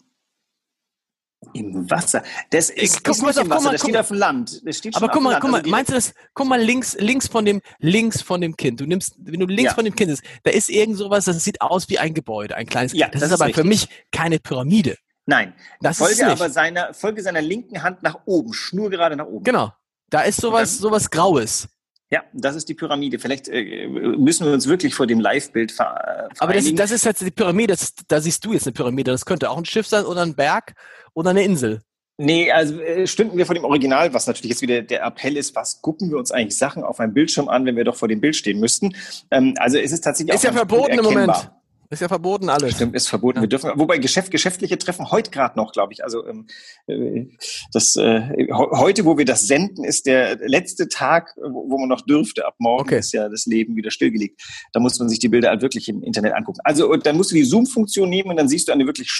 Im 1.53 1.89
Wasser. 1.89 2.23
Das 2.51 2.71
ist, 2.71 3.05
guck, 3.05 3.17
ist 3.17 3.23
nicht 3.23 3.37
im 3.37 3.51
Wasser, 3.51 3.65
mal, 3.65 3.73
das 3.73 3.83
steht 3.83 3.97
auf 3.97 4.09
dem 4.09 4.17
Land. 4.17 4.61
Das 4.65 4.79
steht 4.79 4.97
aber 4.97 5.09
guck 5.09 5.23
mal, 5.23 5.39
guck 5.41 5.51
mal, 5.51 5.59
also 5.59 5.71
meinst 5.71 5.91
du 5.91 5.95
das, 5.95 6.15
guck 6.35 6.49
mal 6.49 6.61
links, 6.61 6.97
links 6.99 7.29
von 7.29 7.45
dem, 7.45 7.61
links 7.79 8.23
von 8.23 8.41
dem 8.41 8.57
Kind. 8.57 8.81
Du 8.81 8.87
nimmst, 8.87 9.15
wenn 9.19 9.39
du 9.39 9.47
links 9.47 9.71
ja. 9.71 9.75
von 9.75 9.85
dem 9.85 9.95
Kind 9.95 10.11
bist, 10.11 10.23
da 10.43 10.51
ist 10.51 10.69
irgend 10.69 10.97
sowas, 10.97 11.27
das 11.27 11.43
sieht 11.45 11.61
aus 11.61 11.89
wie 11.89 11.99
ein 11.99 12.15
Gebäude, 12.15 12.57
ein 12.57 12.67
kleines, 12.67 12.93
ja, 12.93 13.09
das, 13.09 13.21
das 13.21 13.31
ist 13.31 13.35
aber 13.35 13.47
richtig. 13.47 13.63
für 13.63 13.69
mich 13.69 13.89
keine 14.11 14.41
Pyramide. 14.41 14.97
Nein. 15.29 15.53
Das 15.83 15.99
folge 15.99 16.27
aber 16.27 16.49
seiner, 16.49 16.95
folge 16.95 17.23
seiner 17.23 17.43
linken 17.43 17.83
Hand 17.83 18.03
nach 18.03 18.21
oben, 18.25 18.55
schnurgerade 18.55 19.15
nach 19.15 19.27
oben. 19.27 19.45
Genau. 19.45 19.71
Da 20.09 20.23
ist 20.23 20.41
sowas, 20.41 20.79
dann, 20.79 20.81
sowas 20.81 21.11
Graues. 21.11 21.69
Ja, 22.11 22.23
das 22.33 22.57
ist 22.57 22.67
die 22.71 22.75
Pyramide. 22.75 23.19
Vielleicht 23.19 23.47
äh, 23.47 23.87
müssen 23.89 24.47
wir 24.47 24.55
uns 24.55 24.67
wirklich 24.67 24.95
vor 24.95 25.07
dem 25.07 25.21
Live-Bild 25.21 25.71
ver 25.71 26.31
Aber 26.39 26.55
das, 26.55 26.75
das, 26.75 26.91
ist 26.93 27.05
jetzt 27.05 27.21
die 27.21 27.31
Pyramide, 27.31 27.75
das, 27.75 27.93
da 28.09 28.23
siehst 28.23 28.43
du 28.47 28.55
jetzt 28.55 28.67
eine 28.67 28.73
Pyramide. 28.73 29.11
Das 29.11 29.27
könnte 29.27 29.51
auch 29.51 29.59
ein 29.59 29.67
Schiff 29.67 29.87
sein 29.87 30.07
oder 30.07 30.23
ein 30.23 30.35
Berg 30.35 30.73
oder 31.13 31.29
eine 31.29 31.43
Insel. 31.43 31.83
Nee, 32.17 32.51
also 32.51 32.81
äh, 32.81 33.07
stünden 33.07 33.37
wir 33.37 33.45
vor 33.45 33.55
dem 33.55 33.67
Original, 33.67 34.15
was 34.15 34.27
natürlich 34.27 34.53
jetzt 34.53 34.63
wieder 34.63 34.81
der 34.81 35.05
Appell 35.05 35.37
ist, 35.37 35.55
was 35.55 35.83
gucken 35.83 36.11
wir 36.11 36.17
uns 36.17 36.33
eigentlich 36.33 36.57
Sachen 36.57 36.85
auf 36.85 37.01
einem 37.01 37.13
Bildschirm 37.13 37.51
an, 37.51 37.67
wenn 37.67 37.77
wir 37.77 37.85
doch 37.85 37.97
vor 37.97 38.09
dem 38.09 38.23
Bild 38.23 38.35
stehen 38.35 38.61
müssten. 38.61 38.97
Ähm, 39.31 39.55
also 39.59 39.77
es 39.77 39.93
ist 39.93 40.01
tatsächlich 40.01 40.35
ist 40.35 40.41
auch 40.41 40.45
ja 40.45 40.53
verboten 40.53 40.99
im 40.99 41.05
Moment. 41.05 41.51
Ist 41.91 42.01
ja 42.01 42.09
verboten 42.09 42.51
alles. 42.51 42.75
Stimmt, 42.75 42.95
ist 42.95 43.09
verboten. 43.09 43.39
Ja. 43.39 43.43
Wir 43.43 43.49
dürfen, 43.49 43.71
wobei 43.77 43.97
Geschäft, 43.97 44.31
geschäftliche 44.31 44.77
Treffen 44.77 45.11
heute 45.11 45.31
gerade 45.31 45.57
noch, 45.57 45.73
glaube 45.73 45.95
ich. 45.95 46.05
Also 46.05 46.27
ähm, 46.27 46.47
äh, 46.87 47.25
das 47.73 47.97
äh, 47.97 48.47
heute, 48.53 49.07
wo 49.07 49.17
wir 49.17 49.25
das 49.25 49.47
senden, 49.47 49.85
ist 49.85 50.05
der 50.05 50.37
letzte 50.37 50.89
Tag, 50.89 51.35
wo, 51.37 51.71
wo 51.71 51.79
man 51.79 51.89
noch 51.89 52.03
dürfte. 52.03 52.47
Ab 52.47 52.57
morgen 52.59 52.89
okay. 52.89 52.99
ist 52.99 53.13
ja 53.13 53.31
das 53.31 53.47
Leben 53.47 53.75
wieder 53.75 53.91
stillgelegt. 53.91 54.43
Da 54.73 54.81
muss 54.81 54.99
man 54.99 55.09
sich 55.09 55.19
die 55.19 55.29
Bilder 55.29 55.49
halt 55.49 55.63
wirklich 55.63 55.89
im 55.89 56.03
Internet 56.03 56.35
angucken. 56.35 56.61
Also 56.63 56.95
dann 56.97 57.17
musst 57.17 57.31
du 57.31 57.37
die 57.37 57.45
Zoom-Funktion 57.45 58.11
nehmen 58.11 58.29
und 58.29 58.37
dann 58.37 58.51
siehst 58.51 58.69
du 58.69 58.73
eine 58.73 58.85
wirklich 58.85 59.11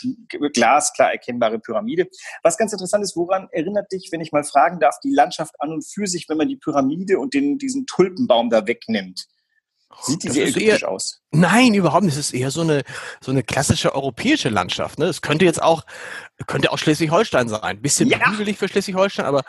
glasklar 0.53 1.13
erkennbare 1.13 1.59
Pyramide. 1.59 2.09
Was 2.43 2.59
ganz 2.59 2.73
interessant 2.73 3.03
ist, 3.03 3.17
woran 3.17 3.49
erinnert 3.51 3.91
dich, 3.93 4.09
wenn 4.13 4.21
ich 4.21 4.31
mal 4.31 4.45
fragen 4.45 4.79
darf, 4.79 5.01
die 5.03 5.15
Landschaft 5.15 5.55
an 5.59 5.73
und 5.73 5.87
für 5.87 6.07
sich, 6.07 6.29
wenn 6.29 6.37
man 6.37 6.49
die 6.49 6.57
Pyramide 6.57 7.19
und 7.19 7.33
den, 7.33 7.57
diesen 7.57 7.87
Tulpenbaum 7.87 8.51
da 8.51 8.67
wegnimmt? 8.67 9.27
Sieht 10.01 10.23
die 10.23 10.31
sehr 10.31 10.47
ägyptisch 10.47 10.83
eher, 10.83 10.91
aus? 10.91 11.21
Nein, 11.31 11.75
überhaupt 11.75 12.05
nicht. 12.05 12.15
Es 12.15 12.29
ist 12.29 12.35
eher 12.35 12.51
so 12.51 12.61
eine, 12.61 12.83
so 13.21 13.31
eine 13.31 13.43
klassische 13.43 13.95
europäische 13.95 14.49
Landschaft. 14.49 14.99
Ne? 14.99 15.07
Es 15.07 15.23
könnte 15.23 15.45
jetzt 15.45 15.63
auch, 15.63 15.85
könnte 16.47 16.73
auch 16.73 16.79
Schleswig-Holstein 16.79 17.49
sein. 17.49 17.83
Bisschen 17.83 18.09
ja. 18.09 18.19
für 18.33 18.69
Schleswig-Holstein, 18.69 19.25
aber 19.25 19.43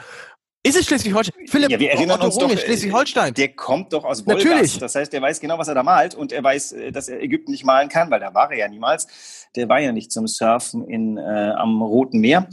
ist 0.61 0.77
es 0.77 0.85
Schleswig-Holstein? 0.87 1.47
Philipp, 1.47 1.71
ja, 1.71 1.79
wir 1.79 1.91
erinnern 1.91 2.19
Otto 2.19 2.25
uns 2.25 2.37
doch, 2.37 2.49
Schleswig-Holstein. 2.49 3.33
Der 3.33 3.55
kommt 3.55 3.93
doch 3.93 4.03
aus 4.03 4.25
Wolgast. 4.25 4.45
Natürlich. 4.45 4.77
Das 4.77 4.93
heißt, 4.93 5.13
der 5.13 5.21
weiß 5.21 5.39
genau, 5.39 5.57
was 5.57 5.69
er 5.69 5.75
da 5.75 5.83
malt 5.83 6.15
und 6.15 6.33
er 6.33 6.43
weiß, 6.43 6.73
äh, 6.73 6.91
dass 6.91 7.07
er 7.07 7.21
Ägypten 7.21 7.51
nicht 7.51 7.63
malen 7.63 7.87
kann, 7.87 8.11
weil 8.11 8.19
da 8.19 8.33
war 8.33 8.51
er 8.51 8.57
ja 8.57 8.67
niemals. 8.67 9.47
Der 9.55 9.69
war 9.69 9.79
ja 9.79 9.93
nicht 9.93 10.11
zum 10.11 10.27
Surfen 10.27 10.85
in, 10.85 11.17
äh, 11.17 11.21
am 11.55 11.81
Roten 11.81 12.19
Meer. 12.19 12.49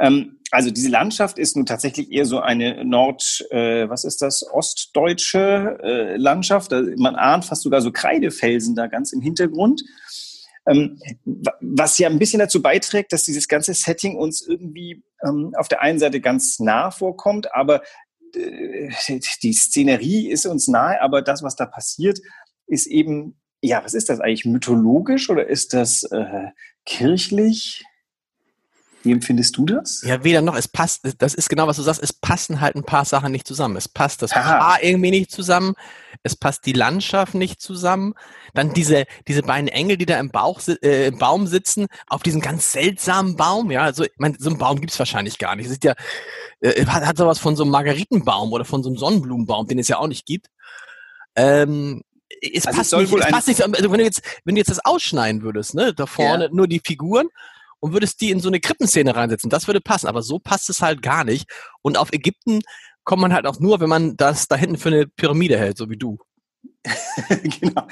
Ähm, 0.00 0.38
also 0.50 0.70
diese 0.70 0.88
Landschaft 0.88 1.38
ist 1.38 1.56
nun 1.56 1.66
tatsächlich 1.66 2.10
eher 2.10 2.24
so 2.24 2.40
eine 2.40 2.84
Nord, 2.84 3.46
äh, 3.50 3.88
was 3.88 4.04
ist 4.04 4.22
das, 4.22 4.42
ostdeutsche 4.50 5.78
äh, 5.82 6.16
Landschaft. 6.16 6.72
Man 6.96 7.16
ahnt 7.16 7.44
fast 7.44 7.62
sogar 7.62 7.82
so 7.82 7.92
Kreidefelsen 7.92 8.74
da 8.74 8.86
ganz 8.86 9.12
im 9.12 9.20
Hintergrund. 9.20 9.82
Ähm, 10.66 11.00
was 11.60 11.98
ja 11.98 12.08
ein 12.08 12.18
bisschen 12.18 12.40
dazu 12.40 12.62
beiträgt, 12.62 13.12
dass 13.12 13.24
dieses 13.24 13.48
ganze 13.48 13.74
Setting 13.74 14.16
uns 14.16 14.46
irgendwie 14.46 15.02
ähm, 15.26 15.52
auf 15.56 15.68
der 15.68 15.82
einen 15.82 15.98
Seite 15.98 16.20
ganz 16.20 16.60
nah 16.60 16.90
vorkommt, 16.90 17.54
aber 17.54 17.82
äh, 18.34 18.90
die 19.42 19.52
Szenerie 19.52 20.28
ist 20.28 20.46
uns 20.46 20.68
nahe, 20.68 21.00
aber 21.00 21.22
das, 21.22 21.42
was 21.42 21.56
da 21.56 21.66
passiert, 21.66 22.20
ist 22.66 22.86
eben, 22.86 23.40
ja, 23.62 23.82
was 23.82 23.94
ist 23.94 24.08
das 24.08 24.20
eigentlich, 24.20 24.44
mythologisch 24.44 25.30
oder 25.30 25.46
ist 25.46 25.72
das 25.72 26.02
äh, 26.04 26.48
kirchlich? 26.84 27.84
Wie 29.02 29.12
empfindest 29.12 29.56
du 29.56 29.64
das? 29.64 30.02
Ja, 30.02 30.24
weder 30.24 30.42
noch. 30.42 30.56
Es 30.56 30.66
passt, 30.66 31.02
das 31.18 31.34
ist 31.34 31.48
genau, 31.48 31.68
was 31.68 31.76
du 31.76 31.82
sagst. 31.82 32.02
Es 32.02 32.12
passen 32.12 32.60
halt 32.60 32.74
ein 32.74 32.82
paar 32.82 33.04
Sachen 33.04 33.30
nicht 33.30 33.46
zusammen. 33.46 33.76
Es 33.76 33.88
passt 33.88 34.22
das. 34.22 34.30
Paar 34.30 34.82
irgendwie 34.82 35.10
nicht 35.10 35.30
zusammen. 35.30 35.74
Es 36.24 36.34
passt 36.34 36.66
die 36.66 36.72
Landschaft 36.72 37.34
nicht 37.34 37.60
zusammen. 37.60 38.14
Dann 38.54 38.74
diese, 38.74 39.04
diese 39.28 39.42
beiden 39.42 39.68
Engel, 39.68 39.98
die 39.98 40.06
da 40.06 40.18
im 40.18 40.30
Bauch, 40.30 40.60
äh, 40.82 41.06
im 41.06 41.18
Baum 41.18 41.46
sitzen, 41.46 41.86
auf 42.08 42.24
diesem 42.24 42.40
ganz 42.40 42.72
seltsamen 42.72 43.36
Baum. 43.36 43.70
Ja, 43.70 43.82
also, 43.82 44.02
ich 44.02 44.10
meine, 44.18 44.36
so 44.38 44.50
einen 44.50 44.58
Baum 44.58 44.80
gibt's 44.80 44.98
wahrscheinlich 44.98 45.38
gar 45.38 45.54
nicht. 45.54 45.66
Es 45.66 45.72
ist 45.72 45.84
ja, 45.84 45.94
äh, 46.60 46.84
hat, 46.86 47.06
hat 47.06 47.16
sowas 47.16 47.38
von 47.38 47.54
so 47.54 47.62
einem 47.62 47.72
Margaritenbaum 47.72 48.52
oder 48.52 48.64
von 48.64 48.82
so 48.82 48.88
einem 48.88 48.98
Sonnenblumenbaum, 48.98 49.68
den 49.68 49.78
es 49.78 49.88
ja 49.88 49.98
auch 49.98 50.08
nicht 50.08 50.26
gibt. 50.26 50.48
Ähm, 51.36 52.02
es 52.40 52.66
also 52.66 52.78
passt 52.78 52.92
nicht, 52.94 53.12
es 53.12 53.30
passt 53.30 53.48
nicht, 53.48 53.62
also 53.62 53.90
wenn 53.90 53.98
du 53.98 54.04
jetzt, 54.04 54.22
wenn 54.44 54.56
du 54.56 54.60
jetzt 54.60 54.70
das 54.70 54.84
ausschneiden 54.84 55.42
würdest, 55.42 55.74
ne, 55.74 55.94
da 55.94 56.06
vorne 56.06 56.44
ja. 56.44 56.50
nur 56.52 56.66
die 56.66 56.80
Figuren 56.84 57.28
und 57.80 57.92
würdest 57.92 58.20
die 58.20 58.30
in 58.30 58.40
so 58.40 58.48
eine 58.48 58.60
Krippenszene 58.60 59.14
reinsetzen. 59.14 59.50
Das 59.50 59.66
würde 59.66 59.80
passen, 59.80 60.06
aber 60.06 60.22
so 60.22 60.38
passt 60.38 60.70
es 60.70 60.82
halt 60.82 61.02
gar 61.02 61.24
nicht. 61.24 61.48
Und 61.82 61.98
auf 61.98 62.12
Ägypten 62.12 62.60
kommt 63.04 63.22
man 63.22 63.32
halt 63.32 63.46
auch 63.46 63.60
nur, 63.60 63.80
wenn 63.80 63.88
man 63.88 64.16
das 64.16 64.48
da 64.48 64.56
hinten 64.56 64.76
für 64.76 64.88
eine 64.90 65.06
Pyramide 65.06 65.58
hält, 65.58 65.78
so 65.78 65.88
wie 65.88 65.96
du. 65.96 66.18
genau. 67.60 67.86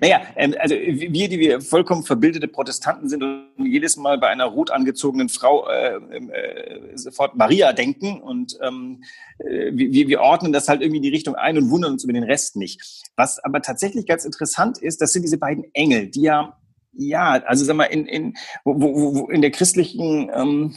Naja, 0.00 0.22
ähm, 0.36 0.54
also 0.58 0.74
wir, 0.74 1.28
die 1.28 1.38
wir 1.38 1.60
vollkommen 1.60 2.04
verbildete 2.04 2.48
Protestanten 2.48 3.08
sind 3.08 3.22
und 3.22 3.66
jedes 3.66 3.96
Mal 3.96 4.18
bei 4.18 4.28
einer 4.28 4.44
rot 4.44 4.70
angezogenen 4.70 5.28
Frau 5.28 5.68
äh, 5.68 5.96
ähm, 6.12 6.30
äh, 6.30 6.96
sofort 6.96 7.36
Maria 7.36 7.72
denken 7.72 8.20
und 8.20 8.58
ähm, 8.62 9.02
äh, 9.38 9.70
wir, 9.72 10.08
wir 10.08 10.20
ordnen 10.20 10.52
das 10.52 10.68
halt 10.68 10.80
irgendwie 10.80 10.98
in 10.98 11.02
die 11.02 11.10
Richtung 11.10 11.34
ein 11.34 11.58
und 11.58 11.70
wundern 11.70 11.92
uns 11.92 12.04
über 12.04 12.12
den 12.12 12.24
Rest 12.24 12.56
nicht. 12.56 13.10
Was 13.16 13.38
aber 13.38 13.60
tatsächlich 13.60 14.06
ganz 14.06 14.24
interessant 14.24 14.78
ist, 14.78 15.00
das 15.00 15.12
sind 15.12 15.22
diese 15.22 15.38
beiden 15.38 15.64
Engel, 15.74 16.08
die 16.08 16.22
ja 16.22 16.56
ja, 16.92 17.42
also 17.44 17.64
sag 17.64 17.76
mal, 17.76 17.84
in, 17.84 18.06
in, 18.06 18.36
wo, 18.64 18.80
wo, 18.80 19.14
wo 19.14 19.28
in 19.28 19.42
der 19.42 19.50
christlichen 19.50 20.30
ähm, 20.34 20.76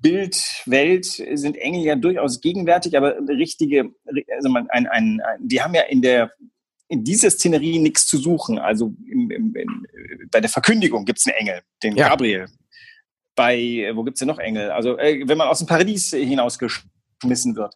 Bildwelt 0.00 1.04
sind 1.04 1.56
Engel 1.56 1.82
ja 1.82 1.96
durchaus 1.96 2.40
gegenwärtig, 2.40 2.96
aber 2.96 3.16
richtige, 3.28 3.90
also 4.34 4.48
man, 4.48 4.68
ein, 4.70 4.86
ein, 4.86 5.20
ein, 5.20 5.38
die 5.40 5.62
haben 5.62 5.74
ja 5.74 5.82
in 5.82 6.02
der 6.02 6.30
in 6.88 7.04
dieser 7.04 7.30
Szenerie 7.30 7.78
nichts 7.78 8.06
zu 8.06 8.18
suchen. 8.18 8.58
Also 8.58 8.94
im, 9.10 9.30
im, 9.30 9.56
in, 9.56 9.86
bei 10.30 10.40
der 10.40 10.50
Verkündigung 10.50 11.04
gibt 11.04 11.18
es 11.18 11.26
einen 11.26 11.36
Engel, 11.36 11.60
den 11.82 11.96
ja. 11.96 12.08
Gabriel. 12.08 12.46
Bei, 13.34 13.90
wo 13.94 14.04
gibt 14.04 14.16
es 14.16 14.20
denn 14.20 14.28
noch 14.28 14.38
Engel? 14.38 14.70
Also 14.70 14.96
äh, 14.98 15.26
wenn 15.26 15.38
man 15.38 15.48
aus 15.48 15.58
dem 15.58 15.66
Paradies 15.66 16.10
hinausgeschmissen 16.10 17.56
wird. 17.56 17.74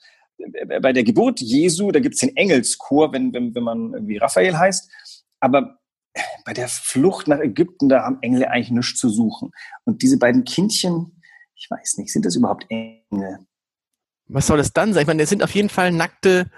Bei 0.81 0.93
der 0.93 1.05
Geburt 1.05 1.41
Jesu, 1.41 1.91
da 1.91 2.01
gibt 2.01 2.15
es 2.15 2.21
den 2.21 2.35
Engelschor, 2.35 3.13
wenn, 3.13 3.33
wenn, 3.35 3.55
wenn 3.55 3.63
man 3.63 3.93
irgendwie 3.93 4.17
Raphael 4.17 4.57
heißt. 4.57 4.91
Aber 5.41 5.80
bei 6.45 6.53
der 6.53 6.69
Flucht 6.69 7.29
nach 7.29 7.41
Ägypten, 7.41 7.89
da 7.89 8.03
haben 8.03 8.19
Engel 8.23 8.45
eigentlich 8.47 8.71
nichts 8.71 8.99
zu 8.99 9.09
suchen. 9.09 9.51
Und 9.85 10.03
diese 10.03 10.19
beiden 10.19 10.45
Kindchen, 10.45 11.21
ich 11.55 11.69
weiß 11.71 11.99
nicht, 11.99 12.13
sind 12.13 12.25
das 12.25 12.37
überhaupt 12.37 12.67
Engel? 12.69 13.39
Was 14.29 14.47
soll 14.47 14.59
das 14.59 14.73
dann 14.73 14.95
sein? 14.95 15.03
Ich 15.03 15.07
meine, 15.07 15.23
es 15.23 15.29
sind 15.29 15.43
auf 15.43 15.55
jeden 15.55 15.69
Fall 15.69 15.93
nackte, 15.93 16.51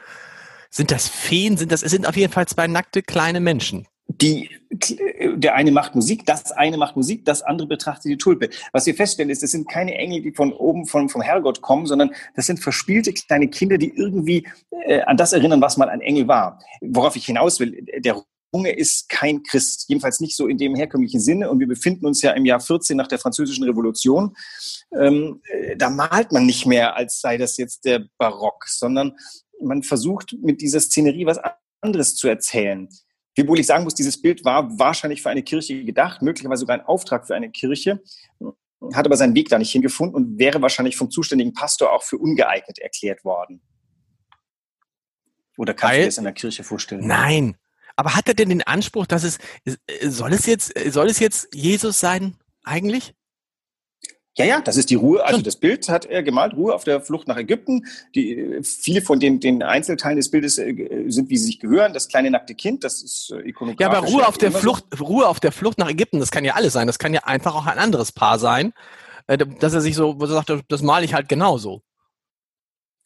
sind 0.71 0.91
das 0.91 1.09
Feen? 1.09 1.57
Sind 1.57 1.73
das, 1.73 1.83
es 1.83 1.91
sind 1.91 2.07
auf 2.07 2.17
jeden 2.17 2.33
Fall 2.33 2.47
zwei 2.47 2.67
nackte 2.67 3.03
kleine 3.03 3.41
Menschen. 3.41 3.87
Die, 4.09 4.51
der 5.35 5.55
eine 5.55 5.71
macht 5.71 5.95
Musik, 5.95 6.27
das 6.27 6.53
eine 6.53 6.77
macht 6.77 6.97
Musik, 6.97 7.25
das 7.25 7.43
andere 7.43 7.67
betrachtet 7.67 8.13
die 8.13 8.19
Tulpe. 8.19 8.51
Was 8.73 8.85
wir 8.85 8.95
feststellen 8.95 9.31
ist, 9.31 9.43
das 9.43 9.53
sind 9.53 9.69
keine 9.69 9.95
Engel, 9.95 10.23
die 10.23 10.33
von 10.33 10.53
oben 10.53 10.87
von, 10.87 11.09
vom 11.09 11.23
Herrgott 11.23 11.63
kommen, 11.63 11.87
sondern 11.87 12.11
das 12.37 12.47
sind 12.47 12.61
verspielte 12.61 13.13
kleine 13.13 13.49
Kinder, 13.49 13.79
die 13.79 13.95
irgendwie 13.95 14.47
äh, 14.85 15.01
an 15.03 15.17
das 15.17 15.33
erinnern, 15.33 15.61
was 15.61 15.77
mal 15.77 15.89
ein 15.89 16.01
Engel 16.01 16.29
war. 16.29 16.59
Worauf 16.81 17.17
ich 17.17 17.25
hinaus 17.25 17.59
will, 17.59 17.87
der 17.99 18.23
Runge 18.53 18.71
ist 18.73 19.09
kein 19.09 19.43
Christ, 19.43 19.87
jedenfalls 19.89 20.21
nicht 20.21 20.37
so 20.37 20.47
in 20.47 20.59
dem 20.59 20.75
herkömmlichen 20.75 21.21
Sinne. 21.21 21.51
Und 21.51 21.59
wir 21.59 21.69
befinden 21.69 22.07
uns 22.07 22.21
ja 22.23 22.33
im 22.33 22.45
Jahr 22.45 22.61
14 22.61 22.97
nach 22.97 23.09
der 23.09 23.19
Französischen 23.19 23.65
Revolution. 23.65 24.37
Ähm, 24.99 25.41
äh, 25.49 25.77
da 25.77 25.91
malt 25.91 26.33
man 26.33 26.45
nicht 26.45 26.67
mehr, 26.67 26.95
als 26.97 27.21
sei 27.21 27.39
das 27.39 27.57
jetzt 27.57 27.85
der 27.85 28.05
Barock, 28.19 28.67
sondern 28.67 29.17
man 29.63 29.83
versucht 29.83 30.35
mit 30.43 30.61
dieser 30.61 30.81
Szenerie 30.81 31.27
was 31.27 31.39
anderes 31.81 32.15
zu 32.15 32.29
erzählen. 32.29 32.89
Wiewohl 33.35 33.59
ich 33.59 33.67
sagen 33.67 33.85
muss, 33.85 33.95
dieses 33.95 34.21
Bild 34.21 34.45
war 34.45 34.79
wahrscheinlich 34.79 35.23
für 35.23 35.31
eine 35.31 35.43
Kirche 35.43 35.85
gedacht, 35.85 36.21
möglicherweise 36.21 36.61
sogar 36.61 36.79
ein 36.79 36.85
Auftrag 36.85 37.27
für 37.27 37.35
eine 37.35 37.51
Kirche, 37.51 38.03
hat 38.93 39.07
aber 39.07 39.17
seinen 39.17 39.35
Weg 39.35 39.49
da 39.49 39.59
nicht 39.59 39.73
hingefunden 39.73 40.15
und 40.15 40.39
wäre 40.39 40.61
wahrscheinlich 40.61 40.97
vom 40.97 41.11
zuständigen 41.11 41.55
Pastor 41.55 41.93
auch 41.93 42.03
für 42.03 42.19
ungeeignet 42.19 42.79
erklärt 42.79 43.25
worden. 43.25 43.63
Oder 45.57 45.75
kannst 45.75 45.97
du 45.97 46.01
dir 46.01 46.07
das 46.07 46.19
in 46.19 46.25
der 46.25 46.33
Kirche 46.33 46.65
vorstellen? 46.65 47.07
Nein, 47.07 47.57
aber 47.97 48.15
hat 48.15 48.29
er 48.29 48.35
denn 48.35 48.49
den 48.49 48.63
Anspruch, 48.63 49.07
dass 49.07 49.25
es, 49.25 49.39
soll 50.03 50.33
es 50.33 50.47
jetzt, 50.47 50.73
soll 50.93 51.09
es 51.09 51.19
jetzt 51.19 51.49
Jesus 51.55 52.01
sein, 52.01 52.37
eigentlich? 52.65 53.15
Ja, 54.39 54.47
ja, 54.47 54.61
das 54.63 54.79
ist 54.79 54.89
die 54.89 54.95
Ruhe. 54.95 55.23
Also 55.23 55.43
das 55.43 55.57
Bild 55.57 55.91
hat 55.91 56.07
er 56.07 56.23
gemalt, 56.23 56.55
Ruhe 56.55 56.75
auf 56.75 56.85
der 56.85 57.03
Flucht 57.03 57.29
nach 57.29 57.37
Ägypten. 57.37 57.85
Die, 58.15 58.61
viele 58.63 59.03
von 59.03 59.21
den, 59.21 59.41
den 59.41 59.63
Einzelteilen 59.63 60.17
des 60.17 60.31
Bildes 60.31 60.57
äh, 60.57 61.05
sind, 61.09 61.29
wie 61.29 61.37
sie 61.37 61.45
sich 61.45 61.61
gehören. 61.61 61.93
Das 61.93 62.09
kleine 62.09 62.31
nackte 62.31 62.55
Kind, 62.55 62.83
das 62.83 63.03
ist 63.03 63.31
äh, 63.31 63.47
ikonografisch. 63.47 63.93
Ja, 63.93 63.99
aber 63.99 64.07
Ruhe 64.09 64.27
auf 64.27 64.39
der 64.39 64.51
Flucht, 64.51 64.85
so. 64.97 65.05
Ruhe 65.05 65.29
auf 65.29 65.39
der 65.39 65.53
Flucht 65.53 65.77
nach 65.77 65.91
Ägypten, 65.91 66.19
das 66.19 66.31
kann 66.31 66.47
ja 66.47 66.55
alles 66.55 66.73
sein. 66.73 66.87
Das 66.87 66.99
kann 66.99 67.13
ja 67.13 67.25
einfach 67.25 67.55
auch 67.55 67.67
ein 67.67 67.79
anderes 67.79 68.13
Paar 68.13 68.39
sein, 68.39 68.73
äh, 69.27 69.37
dass 69.37 69.75
er 69.75 69.83
sich 69.83 69.95
so, 69.95 70.19
wo 70.19 70.25
er 70.25 70.29
sagt, 70.29 70.51
das 70.67 70.83
male 70.83 71.05
ich 71.05 71.13
halt 71.13 71.29
genauso. 71.29 71.83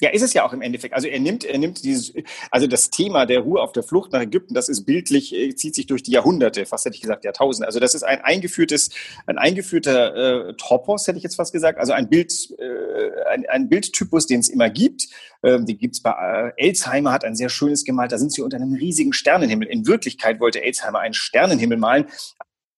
Ja, 0.00 0.10
ist 0.10 0.20
es 0.20 0.34
ja 0.34 0.44
auch 0.44 0.52
im 0.52 0.60
Endeffekt. 0.60 0.92
Also 0.92 1.08
er 1.08 1.18
nimmt, 1.18 1.44
er 1.44 1.56
nimmt 1.56 1.82
dieses, 1.82 2.12
also 2.50 2.66
das 2.66 2.90
Thema 2.90 3.24
der 3.24 3.40
Ruhe 3.40 3.62
auf 3.62 3.72
der 3.72 3.82
Flucht 3.82 4.12
nach 4.12 4.20
Ägypten, 4.20 4.52
das 4.52 4.68
ist 4.68 4.84
bildlich, 4.84 5.34
äh, 5.34 5.54
zieht 5.54 5.74
sich 5.74 5.86
durch 5.86 6.02
die 6.02 6.10
Jahrhunderte, 6.10 6.66
fast 6.66 6.84
hätte 6.84 6.96
ich 6.96 7.00
gesagt 7.00 7.24
Jahrtausende. 7.24 7.66
Also 7.66 7.80
das 7.80 7.94
ist 7.94 8.02
ein 8.02 8.20
eingeführtes, 8.20 8.90
ein 9.26 9.38
eingeführter 9.38 10.48
äh, 10.48 10.54
Topos, 10.58 11.06
hätte 11.06 11.16
ich 11.16 11.24
jetzt 11.24 11.36
fast 11.36 11.50
gesagt. 11.50 11.78
Also 11.78 11.94
ein 11.94 12.10
Bild, 12.10 12.30
äh, 12.58 13.24
ein, 13.30 13.46
ein 13.48 13.68
Bildtypus, 13.70 14.26
den 14.26 14.40
es 14.40 14.50
immer 14.50 14.68
gibt. 14.68 15.08
Ähm, 15.42 15.64
die 15.64 15.78
gibt's 15.78 16.02
bei 16.02 16.10
äh, 16.10 16.52
Elsheimer 16.62 17.12
hat 17.12 17.24
ein 17.24 17.34
sehr 17.34 17.48
schönes 17.48 17.84
gemalt. 17.84 18.12
Da 18.12 18.18
sind 18.18 18.32
sie 18.32 18.42
unter 18.42 18.58
einem 18.58 18.74
riesigen 18.74 19.14
Sternenhimmel. 19.14 19.66
In 19.68 19.86
Wirklichkeit 19.86 20.40
wollte 20.40 20.62
Elsheimer 20.62 20.98
einen 20.98 21.14
Sternenhimmel 21.14 21.78
malen, 21.78 22.04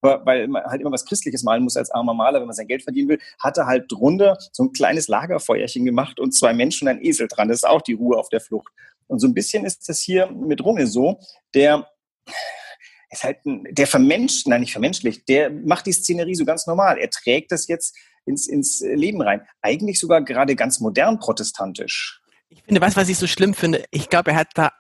weil 0.01 0.49
man 0.49 0.63
halt 0.65 0.81
immer 0.81 0.93
was 0.93 1.05
Christliches 1.05 1.43
malen 1.43 1.65
muss 1.65 1.77
als 1.77 1.91
armer 1.91 2.15
Maler, 2.15 2.41
wenn 2.41 2.47
man 2.47 2.55
sein 2.55 2.69
Geld 2.69 2.83
verdienen 2.83 3.09
will, 3.09 3.19
hat 3.41 3.59
er 3.59 3.67
halt 3.67 3.91
drunter 3.91 4.37
so 4.53 4.65
ein 4.65 4.73
kleines 4.73 5.09
Lagerfeuerchen 5.09 5.85
gemacht 5.85 6.21
und 6.21 6.33
zwei 6.33 6.53
Menschen 6.53 6.89
und 6.89 6.97
ein 6.97 7.05
Esel 7.05 7.29
dran. 7.29 7.49
Das 7.49 7.59
ist 7.59 7.69
auch 7.69 7.83
die 7.83 7.95
Ruhe 7.95 8.17
auf 8.17 8.29
der 8.29 8.41
Flucht. 8.41 8.73
Und 9.07 9.19
so 9.21 9.27
ein 9.27 9.35
bisschen 9.35 9.65
ist 9.65 9.89
das 9.89 10.01
hier 10.01 10.31
mit 10.31 10.65
Runge 10.65 10.87
so, 10.87 11.19
der 11.55 11.89
ist 13.11 13.25
halt 13.25 13.45
ein, 13.47 13.65
der 13.71 13.87
vermenscht, 13.87 14.47
nein, 14.47 14.61
nicht 14.61 14.73
vermenschlicht, 14.73 15.29
der 15.29 15.51
macht 15.51 15.87
die 15.87 15.93
Szenerie 15.93 16.35
so 16.35 16.45
ganz 16.45 16.67
normal. 16.67 16.99
Er 16.99 17.11
trägt 17.11 17.53
das 17.53 17.67
jetzt 17.67 17.97
ins, 18.27 18.47
ins 18.47 18.81
Leben 18.81 19.23
rein. 19.23 19.47
Eigentlich 19.63 19.99
sogar 19.99 20.23
gerade 20.23 20.55
ganz 20.55 20.81
modern 20.81 21.19
protestantisch. 21.19 22.21
Ich 22.51 22.63
finde, 22.63 22.81
was, 22.81 22.97
was 22.97 23.09
ich 23.09 23.19
so 23.19 23.27
schlimm 23.27 23.55
finde, 23.55 23.85
ich 23.91 24.09
glaube, 24.09 24.33
er 24.33 24.37
hat 24.37 24.49
da 24.55 24.73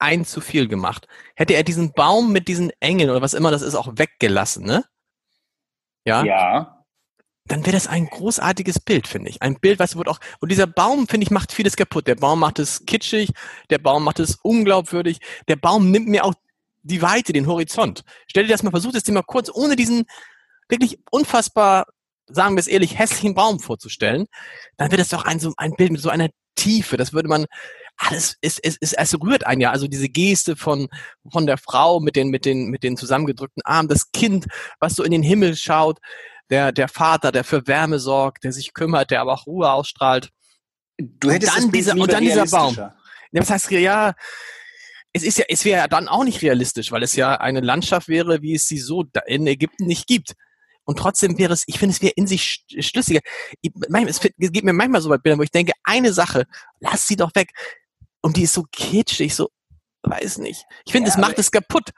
ein 0.00 0.24
zu 0.24 0.40
viel 0.40 0.68
gemacht. 0.68 1.06
Hätte 1.34 1.54
er 1.54 1.62
diesen 1.62 1.92
Baum 1.92 2.32
mit 2.32 2.48
diesen 2.48 2.70
Engeln 2.80 3.10
oder 3.10 3.22
was 3.22 3.34
immer 3.34 3.50
das 3.50 3.62
ist 3.62 3.74
auch 3.74 3.92
weggelassen, 3.96 4.64
ne? 4.64 4.84
Ja. 6.04 6.24
Ja. 6.24 6.84
Dann 7.46 7.64
wäre 7.66 7.72
das 7.72 7.86
ein 7.86 8.06
großartiges 8.06 8.80
Bild, 8.80 9.08
finde 9.08 9.30
ich. 9.30 9.42
Ein 9.42 9.58
Bild, 9.58 9.78
was 9.78 9.96
wird 9.96 10.08
auch, 10.08 10.20
und 10.40 10.50
dieser 10.50 10.66
Baum, 10.66 11.08
finde 11.08 11.24
ich, 11.24 11.30
macht 11.30 11.52
vieles 11.52 11.76
kaputt. 11.76 12.06
Der 12.06 12.14
Baum 12.14 12.40
macht 12.40 12.58
es 12.58 12.84
kitschig, 12.86 13.30
der 13.70 13.78
Baum 13.78 14.04
macht 14.04 14.20
es 14.20 14.36
unglaubwürdig, 14.42 15.18
der 15.48 15.56
Baum 15.56 15.90
nimmt 15.90 16.08
mir 16.08 16.24
auch 16.24 16.34
die 16.82 17.02
Weite, 17.02 17.32
den 17.32 17.46
Horizont. 17.46 18.04
Stell 18.26 18.44
dir 18.44 18.52
das 18.52 18.62
mal, 18.62 18.70
versuch 18.70 18.92
das 18.92 19.02
dir 19.02 19.12
mal 19.12 19.22
kurz 19.22 19.50
ohne 19.52 19.76
diesen 19.76 20.04
wirklich 20.68 20.98
unfassbar, 21.10 21.86
sagen 22.26 22.54
wir 22.54 22.60
es 22.60 22.68
ehrlich, 22.68 22.98
hässlichen 22.98 23.34
Baum 23.34 23.58
vorzustellen. 23.58 24.26
Dann 24.76 24.90
wird 24.90 25.00
das 25.00 25.08
doch 25.08 25.24
ein, 25.24 25.40
so 25.40 25.52
ein 25.56 25.72
Bild 25.72 25.92
mit 25.92 26.00
so 26.00 26.08
einer 26.08 26.28
Tiefe. 26.54 26.96
Das 26.96 27.12
würde 27.12 27.28
man, 27.28 27.46
alles 28.00 28.36
es, 28.40 28.58
es, 28.58 28.76
es, 28.80 28.92
es 28.94 29.20
rührt 29.20 29.46
einen 29.46 29.60
ja. 29.60 29.70
Also 29.70 29.86
diese 29.86 30.08
Geste 30.08 30.56
von, 30.56 30.88
von 31.30 31.46
der 31.46 31.58
Frau 31.58 32.00
mit 32.00 32.16
den, 32.16 32.28
mit 32.28 32.44
den, 32.44 32.68
mit 32.68 32.82
den 32.82 32.96
zusammengedrückten 32.96 33.62
Armen, 33.64 33.88
das 33.88 34.10
Kind, 34.12 34.46
was 34.80 34.94
so 34.94 35.04
in 35.04 35.12
den 35.12 35.22
Himmel 35.22 35.54
schaut, 35.54 35.98
der, 36.48 36.72
der 36.72 36.88
Vater, 36.88 37.30
der 37.30 37.44
für 37.44 37.66
Wärme 37.66 37.98
sorgt, 37.98 38.44
der 38.44 38.52
sich 38.52 38.72
kümmert, 38.74 39.10
der 39.10 39.20
aber 39.20 39.34
auch 39.34 39.46
Ruhe 39.46 39.70
ausstrahlt. 39.70 40.30
Du 40.98 41.30
hättest 41.30 41.54
und 41.56 41.64
dann, 41.64 41.72
dieser, 41.72 41.92
und 41.92 42.12
dann 42.12 42.24
dieser 42.24 42.46
Baum. 42.46 42.74
Ja, 42.74 42.92
was 43.32 43.50
heißt, 43.50 43.70
ja, 43.70 44.14
es 45.12 45.22
ist 45.22 45.38
ja, 45.38 45.44
es 45.48 45.64
wäre 45.64 45.82
ja 45.82 45.88
dann 45.88 46.08
auch 46.08 46.24
nicht 46.24 46.42
realistisch, 46.42 46.92
weil 46.92 47.02
es 47.02 47.14
ja 47.16 47.36
eine 47.36 47.60
Landschaft 47.60 48.08
wäre, 48.08 48.42
wie 48.42 48.54
es 48.54 48.66
sie 48.66 48.78
so 48.78 49.04
in 49.26 49.46
Ägypten 49.46 49.86
nicht 49.86 50.06
gibt. 50.06 50.34
Und 50.84 50.98
trotzdem 50.98 51.38
wäre 51.38 51.52
es, 51.52 51.64
ich 51.66 51.78
finde, 51.78 51.94
es 51.94 52.02
wäre 52.02 52.12
in 52.16 52.26
sich 52.26 52.64
schlüssiger. 52.66 53.20
Ich, 53.60 53.72
es 54.08 54.20
geht 54.20 54.64
mir 54.64 54.72
manchmal 54.72 55.00
so 55.00 55.10
Bildern, 55.10 55.38
wo 55.38 55.42
ich 55.42 55.50
denke, 55.50 55.72
eine 55.84 56.12
Sache, 56.12 56.46
lass 56.80 57.06
sie 57.06 57.16
doch 57.16 57.34
weg. 57.34 57.50
Und 58.22 58.36
die 58.36 58.42
ist 58.42 58.52
so 58.52 58.64
kitschig, 58.70 59.34
so, 59.34 59.50
weiß 60.02 60.38
nicht. 60.38 60.64
Ich 60.84 60.92
finde, 60.92 61.08
ja, 61.08 61.14
es 61.14 61.20
macht 61.20 61.38
es 61.38 61.50
kaputt. 61.50 61.90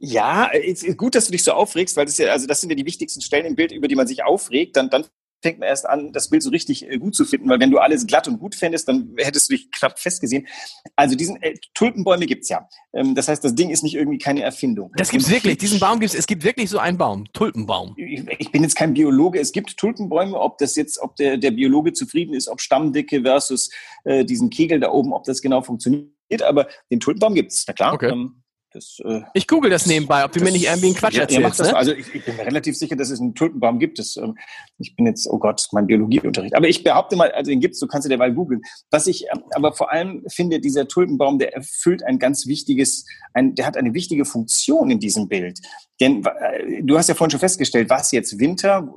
Ja, 0.00 0.46
ist 0.46 0.96
gut, 0.96 1.14
dass 1.14 1.26
du 1.26 1.32
dich 1.32 1.42
so 1.42 1.52
aufregst, 1.52 1.96
weil 1.96 2.06
das 2.06 2.18
ja, 2.18 2.30
also 2.30 2.46
das 2.46 2.60
sind 2.60 2.70
ja 2.70 2.76
die 2.76 2.86
wichtigsten 2.86 3.20
Stellen 3.20 3.46
im 3.46 3.56
Bild, 3.56 3.72
über 3.72 3.88
die 3.88 3.96
man 3.96 4.06
sich 4.06 4.22
aufregt. 4.22 4.76
Dann, 4.76 4.90
dann 4.90 5.06
fängt 5.42 5.60
man 5.60 5.68
erst 5.68 5.88
an, 5.88 6.12
das 6.12 6.30
Bild 6.30 6.42
so 6.42 6.50
richtig 6.50 6.88
äh, 6.88 6.98
gut 6.98 7.14
zu 7.14 7.24
finden, 7.24 7.48
weil 7.48 7.60
wenn 7.60 7.70
du 7.70 7.78
alles 7.78 8.06
glatt 8.06 8.26
und 8.28 8.38
gut 8.38 8.54
fändest, 8.54 8.88
dann 8.88 9.14
hättest 9.16 9.48
du 9.48 9.54
dich 9.54 9.70
knapp 9.70 9.98
festgesehen. 9.98 10.46
Also 10.96 11.14
diesen 11.14 11.40
äh, 11.42 11.54
Tulpenbäume 11.74 12.26
gibt's 12.26 12.48
ja. 12.48 12.68
Ähm, 12.92 13.14
das 13.14 13.28
heißt, 13.28 13.44
das 13.44 13.54
Ding 13.54 13.70
ist 13.70 13.82
nicht 13.82 13.94
irgendwie 13.94 14.18
keine 14.18 14.42
Erfindung. 14.42 14.92
Das 14.96 15.10
gibt's 15.10 15.30
wirklich. 15.30 15.58
Diesen 15.58 15.78
Baum 15.78 16.00
gibt's. 16.00 16.14
Es 16.14 16.26
gibt 16.26 16.44
wirklich 16.44 16.70
so 16.70 16.78
einen 16.78 16.98
Baum, 16.98 17.24
Tulpenbaum. 17.32 17.94
Ich, 17.96 18.24
ich 18.38 18.52
bin 18.52 18.62
jetzt 18.62 18.74
kein 18.74 18.94
Biologe. 18.94 19.38
Es 19.38 19.52
gibt 19.52 19.76
Tulpenbäume. 19.76 20.38
Ob 20.38 20.58
das 20.58 20.74
jetzt, 20.74 21.00
ob 21.00 21.16
der, 21.16 21.36
der 21.36 21.52
Biologe 21.52 21.92
zufrieden 21.92 22.34
ist, 22.34 22.48
ob 22.48 22.60
Stammdicke 22.60 23.22
versus 23.22 23.70
äh, 24.04 24.24
diesen 24.24 24.50
Kegel 24.50 24.80
da 24.80 24.90
oben, 24.90 25.12
ob 25.12 25.24
das 25.24 25.40
genau 25.40 25.62
funktioniert. 25.62 26.42
Aber 26.42 26.68
den 26.90 27.00
Tulpenbaum 27.00 27.34
gibt's. 27.34 27.64
Na 27.66 27.74
klar. 27.74 27.94
Okay. 27.94 28.10
Ähm, 28.10 28.42
das, 28.70 29.00
äh, 29.02 29.22
ich 29.32 29.46
google 29.46 29.70
das 29.70 29.86
nebenbei, 29.86 30.24
ob 30.24 30.32
du 30.32 30.40
mir 30.40 30.52
nicht 30.52 30.66
irgendwie 30.66 30.88
einen 30.88 30.96
Quatsch 30.96 31.14
ja, 31.14 31.22
erzählst. 31.22 31.60
Ne? 31.60 31.74
Also 31.74 31.92
ich, 31.92 32.14
ich, 32.14 32.24
bin 32.24 32.36
mir 32.36 32.44
relativ 32.44 32.76
sicher, 32.76 32.96
dass 32.96 33.08
es 33.08 33.20
einen 33.20 33.34
Tulpenbaum 33.34 33.78
gibt. 33.78 33.98
Das, 33.98 34.16
ähm, 34.18 34.36
ich 34.78 34.94
bin 34.94 35.06
jetzt, 35.06 35.26
oh 35.26 35.38
Gott, 35.38 35.66
mein 35.72 35.86
Biologieunterricht. 35.86 36.54
Aber 36.54 36.68
ich 36.68 36.84
behaupte 36.84 37.16
mal, 37.16 37.32
also 37.32 37.50
den 37.50 37.60
gibt's, 37.60 37.78
du 37.80 37.86
kannst 37.86 38.04
du 38.04 38.10
derweil 38.10 38.34
googeln. 38.34 38.60
Was 38.90 39.06
ich 39.06 39.24
ähm, 39.32 39.42
aber 39.52 39.72
vor 39.72 39.90
allem 39.90 40.22
finde, 40.28 40.60
dieser 40.60 40.86
Tulpenbaum, 40.86 41.38
der 41.38 41.54
erfüllt 41.54 42.02
ein 42.04 42.18
ganz 42.18 42.46
wichtiges, 42.46 43.06
ein, 43.32 43.54
der 43.54 43.66
hat 43.66 43.78
eine 43.78 43.94
wichtige 43.94 44.26
Funktion 44.26 44.90
in 44.90 45.00
diesem 45.00 45.28
Bild. 45.28 45.60
Denn 46.00 46.22
äh, 46.24 46.82
du 46.82 46.98
hast 46.98 47.08
ja 47.08 47.14
vorhin 47.14 47.30
schon 47.30 47.40
festgestellt, 47.40 47.88
was 47.88 48.12
jetzt 48.12 48.38
Winter 48.38 48.92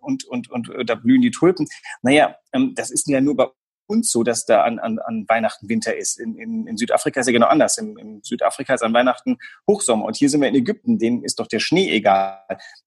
und, 0.00 0.24
und, 0.24 0.50
und 0.50 0.70
äh, 0.70 0.84
da 0.84 0.96
blühen 0.96 1.22
die 1.22 1.30
Tulpen. 1.30 1.68
Naja, 2.02 2.34
ähm, 2.52 2.72
das 2.74 2.90
ist 2.90 3.06
ja 3.06 3.20
nur 3.20 3.36
bei 3.36 3.46
uns 3.88 4.12
so, 4.12 4.22
dass 4.22 4.44
da 4.44 4.62
an, 4.62 4.78
an, 4.78 4.98
an 4.98 5.24
Weihnachten 5.28 5.68
Winter 5.68 5.96
ist. 5.96 6.20
In, 6.20 6.36
in, 6.36 6.66
in 6.66 6.76
Südafrika 6.76 7.20
ist 7.20 7.26
ja 7.26 7.32
genau 7.32 7.46
anders. 7.46 7.78
In, 7.78 7.96
in 7.98 8.20
Südafrika 8.22 8.74
ist 8.74 8.82
an 8.82 8.92
Weihnachten 8.92 9.38
Hochsommer. 9.66 10.04
Und 10.04 10.16
hier 10.16 10.28
sind 10.28 10.40
wir 10.40 10.48
in 10.48 10.54
Ägypten, 10.54 10.98
denen 10.98 11.24
ist 11.24 11.40
doch 11.40 11.46
der 11.46 11.58
Schnee 11.58 11.90
egal. 11.90 12.38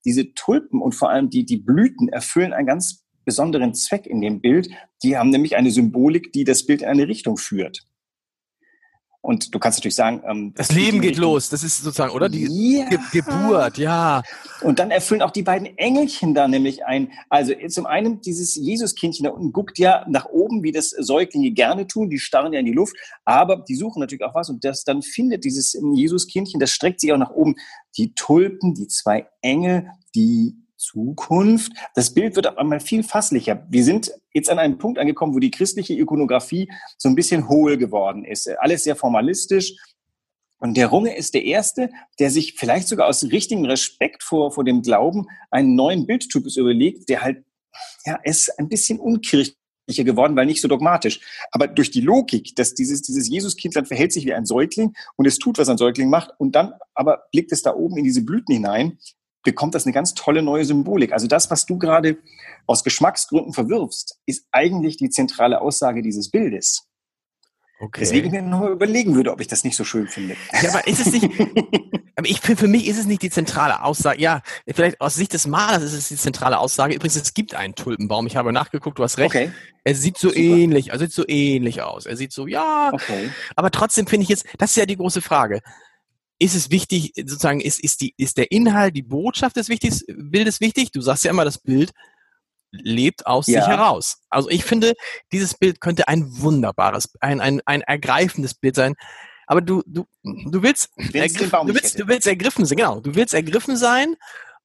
Diese 0.06 0.34
Tulpen 0.34 0.82
und 0.82 0.94
vor 0.94 1.10
allem 1.10 1.30
die, 1.30 1.46
die 1.46 1.58
Blüten 1.58 2.10
erfüllen 2.10 2.54
einen 2.54 2.68
ganz 2.68 3.06
besonderen 3.26 3.74
Zweck 3.74 4.06
in 4.08 4.22
dem 4.22 4.42
Bild. 4.42 4.70
Die 5.04 5.18
haben 5.18 5.30
nämlich 5.30 5.56
eine 5.56 5.72
Symbolik, 5.72 6.32
die 6.34 6.44
das 6.44 6.66
Bild 6.66 6.82
in 6.82 6.88
eine 6.88 7.08
Richtung 7.08 7.38
führt. 7.38 7.86
Und 9.24 9.54
du 9.54 9.60
kannst 9.60 9.78
natürlich 9.78 9.96
sagen, 9.96 10.24
ähm, 10.28 10.54
das 10.56 10.72
Leben 10.72 11.00
geht 11.00 11.12
Richtung, 11.12 11.34
los. 11.34 11.50
Das 11.50 11.64
ist 11.64 11.84
sozusagen, 11.84 12.14
oder 12.14 12.28
die 12.28 12.80
ja. 12.80 12.90
Ge 12.90 12.98
Geburt, 13.12 13.78
ja. 13.78 14.24
Und 14.62 14.80
dann 14.80 14.90
erfüllen 14.90 15.22
auch 15.22 15.30
die 15.30 15.44
beiden 15.44 15.78
Engelchen 15.78 16.34
da 16.34 16.48
nämlich 16.48 16.86
ein. 16.86 17.12
Also 17.30 17.54
zum 17.70 17.86
einen 17.86 18.22
dieses 18.22 18.56
Jesuskindchen 18.56 19.26
da 19.26 19.32
unten 19.32 19.54
guckt 19.54 19.78
ja 19.78 20.06
nach 20.10 20.26
oben, 20.26 20.64
wie 20.64 20.72
das 20.72 20.90
Säuglinge 20.90 21.52
gerne 21.52 21.86
tun. 21.86 22.10
Die 22.10 22.18
starren 22.18 22.52
ja 22.54 22.60
in 22.60 22.66
die 22.66 22.72
Luft, 22.72 22.96
aber 23.24 23.58
die 23.58 23.76
suchen 23.76 24.00
natürlich 24.00 24.24
auch 24.24 24.34
was. 24.34 24.50
Und 24.50 24.66
das 24.66 24.84
dann 24.86 25.04
findet 25.04 25.46
dieses 25.46 25.80
Jesuskindchen, 25.94 26.60
das 26.60 26.72
streckt 26.72 27.00
sich 27.00 27.14
auch 27.14 27.18
nach 27.18 27.32
oben. 27.32 27.56
Die 27.98 28.16
Tulpen, 28.16 28.74
die 28.74 28.88
zwei 28.88 29.28
Engel, 29.42 29.88
die 30.16 30.61
Zukunft. 30.82 31.72
Das 31.94 32.14
Bild 32.14 32.36
wird 32.36 32.48
auf 32.48 32.58
einmal 32.58 32.80
viel 32.80 33.04
fasslicher. 33.04 33.66
Wir 33.70 33.84
sind 33.84 34.12
jetzt 34.34 34.50
an 34.50 34.60
einem 34.60 34.78
Punkt 34.78 35.00
angekommen, 35.00 35.34
wo 35.36 35.40
die 35.40 35.52
christliche 35.52 35.94
Ikonografie 35.94 36.72
so 36.98 37.08
ein 37.08 37.16
bisschen 37.16 37.48
hohl 37.48 37.78
geworden 37.78 38.26
ist. 38.26 38.50
Alles 38.60 38.84
sehr 38.84 38.96
formalistisch. 38.96 39.76
Und 40.60 40.78
der 40.78 40.88
Runge 40.88 41.16
ist 41.16 41.34
der 41.34 41.44
Erste, 41.44 41.90
der 42.20 42.30
sich 42.30 42.54
vielleicht 42.54 42.88
sogar 42.88 43.08
aus 43.08 43.24
richtigem 43.24 43.66
Respekt 43.66 44.24
vor, 44.24 44.52
vor 44.52 44.64
dem 44.64 44.82
Glauben 44.82 45.28
einen 45.50 45.76
neuen 45.76 46.06
Bildtypus 46.06 46.58
überlegt, 46.58 47.10
der 47.10 47.22
halt, 47.22 47.44
ja, 48.06 48.20
ist 48.24 48.60
ein 48.60 48.70
bisschen 48.70 49.00
unkirchlich 49.00 49.56
geworden, 49.88 50.36
weil 50.36 50.46
nicht 50.46 50.62
so 50.62 50.68
dogmatisch. 50.68 51.20
Aber 51.52 51.68
durch 51.68 51.92
die 51.92 52.02
Logik, 52.02 52.56
dass 52.56 52.74
dieses, 52.74 53.02
dieses 53.02 53.28
Jesuskindlein 53.28 53.86
verhält 53.86 54.14
sich 54.14 54.26
wie 54.26 54.34
ein 54.34 54.46
Säugling 54.46 54.94
und 55.16 55.26
es 55.26 55.40
tut, 55.40 55.58
was 55.58 55.70
ein 55.70 55.78
Säugling 55.78 56.10
macht 56.10 56.32
und 56.38 56.56
dann 56.56 56.74
aber 56.94 57.24
blickt 57.32 57.52
es 57.52 57.62
da 57.62 57.74
oben 57.74 57.98
in 57.98 58.04
diese 58.04 58.24
Blüten 58.24 58.54
hinein, 58.54 59.00
bekommt 59.44 59.76
das 59.76 59.86
eine 59.86 59.94
ganz 59.94 60.14
tolle 60.14 60.42
neue 60.42 60.66
Symbolik. 60.66 61.14
Also 61.14 61.28
das, 61.28 61.50
was 61.50 61.66
du 61.66 61.78
gerade 61.78 62.18
aus 62.68 62.84
Geschmacksgründen 62.84 63.54
verwirfst, 63.54 64.20
ist 64.26 64.46
eigentlich 64.52 64.98
die 64.98 65.10
zentrale 65.10 65.62
Aussage 65.62 66.02
dieses 66.02 66.30
Bildes. 66.30 66.88
Okay. 67.80 68.02
Deswegen 68.02 68.30
mir 68.30 68.44
nur 68.44 68.70
überlegen 68.70 69.16
würde, 69.16 69.32
ob 69.32 69.42
ich 69.42 69.48
das 69.48 69.64
nicht 69.64 69.76
so 69.76 69.84
schön 69.84 70.08
finde. 70.08 70.36
Ja, 70.62 70.70
aber 70.70 70.88
ist 70.88 71.00
es 71.00 71.14
nicht, 71.14 71.26
aber 72.16 72.28
ich 72.28 72.40
finde, 72.40 72.60
für 72.60 72.68
mich 72.68 72.88
ist 72.88 73.00
es 73.00 73.08
nicht 73.08 73.24
die 73.24 73.32
zentrale 73.32 73.84
Aussage. 73.84 74.22
Ja, 74.22 74.44
vielleicht 74.68 75.02
aus 75.02 75.16
Sicht 75.16 75.34
des 75.34 75.48
Malers 75.48 75.82
ist 75.82 75.94
es 75.94 76.08
die 76.10 76.16
zentrale 76.16 76.60
Aussage. 76.60 76.94
Übrigens, 76.94 77.16
es 77.16 77.34
gibt 77.34 77.56
einen 77.56 77.74
Tulpenbaum. 77.74 78.28
Ich 78.28 78.36
habe 78.36 78.54
nachgeguckt, 78.54 79.00
du 79.00 79.04
hast 79.04 79.18
recht. 79.18 79.32
Okay. 79.32 79.52
Er 79.84 79.96
sieht 79.96 80.20
so 80.20 80.30
Super. 80.30 80.40
ähnlich, 80.40 80.92
er 80.92 81.00
sieht 81.00 81.12
so 81.12 81.28
ähnlich 81.28 81.82
aus. 81.82 82.06
Er 82.06 82.18
sieht 82.18 82.34
so, 82.34 82.46
ja. 82.46 82.92
Okay. 82.94 83.32
Aber 83.56 83.72
trotzdem 83.72 84.06
finde 84.06 84.26
ich 84.26 84.30
jetzt, 84.30 84.46
das 84.60 84.70
ist 84.70 84.76
ja 84.76 84.86
die 84.86 84.98
große 84.98 85.22
Frage 85.22 85.62
ist 86.42 86.56
es 86.56 86.72
wichtig, 86.72 87.14
sozusagen, 87.16 87.62
ist, 87.62 87.80
ist, 87.80 88.02
die, 88.02 88.16
ist 88.18 88.38
der 88.38 88.52
Inhalt, 88.52 88.96
die 88.96 89.04
Botschaft 89.04 89.58
des 89.58 89.70
Wichtigs, 89.70 90.04
Bildes 90.08 90.60
wichtig? 90.60 90.92
Du 90.92 91.00
sagst 91.00 91.24
ja 91.24 91.30
immer, 91.30 91.46
das 91.46 91.60
Bild 91.60 91.92
lebt 92.72 93.28
aus 93.28 93.46
ja. 93.46 93.62
sich 93.62 93.70
heraus. 93.70 94.24
Also 94.32 94.50
ich 94.50 94.64
finde, 94.64 94.94
dieses 95.32 95.54
Bild 95.54 95.80
könnte 95.80 96.08
ein 96.08 96.26
wunderbares, 96.42 97.14
ein, 97.20 97.42
ein, 97.42 97.62
ein 97.66 97.82
ergreifendes 97.82 98.56
Bild 98.56 98.76
sein. 98.76 98.96
Aber 99.46 99.62
du, 99.62 99.84
du, 99.86 100.08
du 100.24 100.64
willst, 100.64 100.90
ergriff, 101.14 101.52
du 101.52 101.76
willst, 101.76 102.00
du 102.00 102.08
willst 102.08 102.26
ergriffen 102.26 102.66
sein, 102.66 102.78
genau. 102.78 103.00
Du 103.02 103.14
willst 103.14 103.36
ergriffen 103.36 103.78
sein 103.78 104.16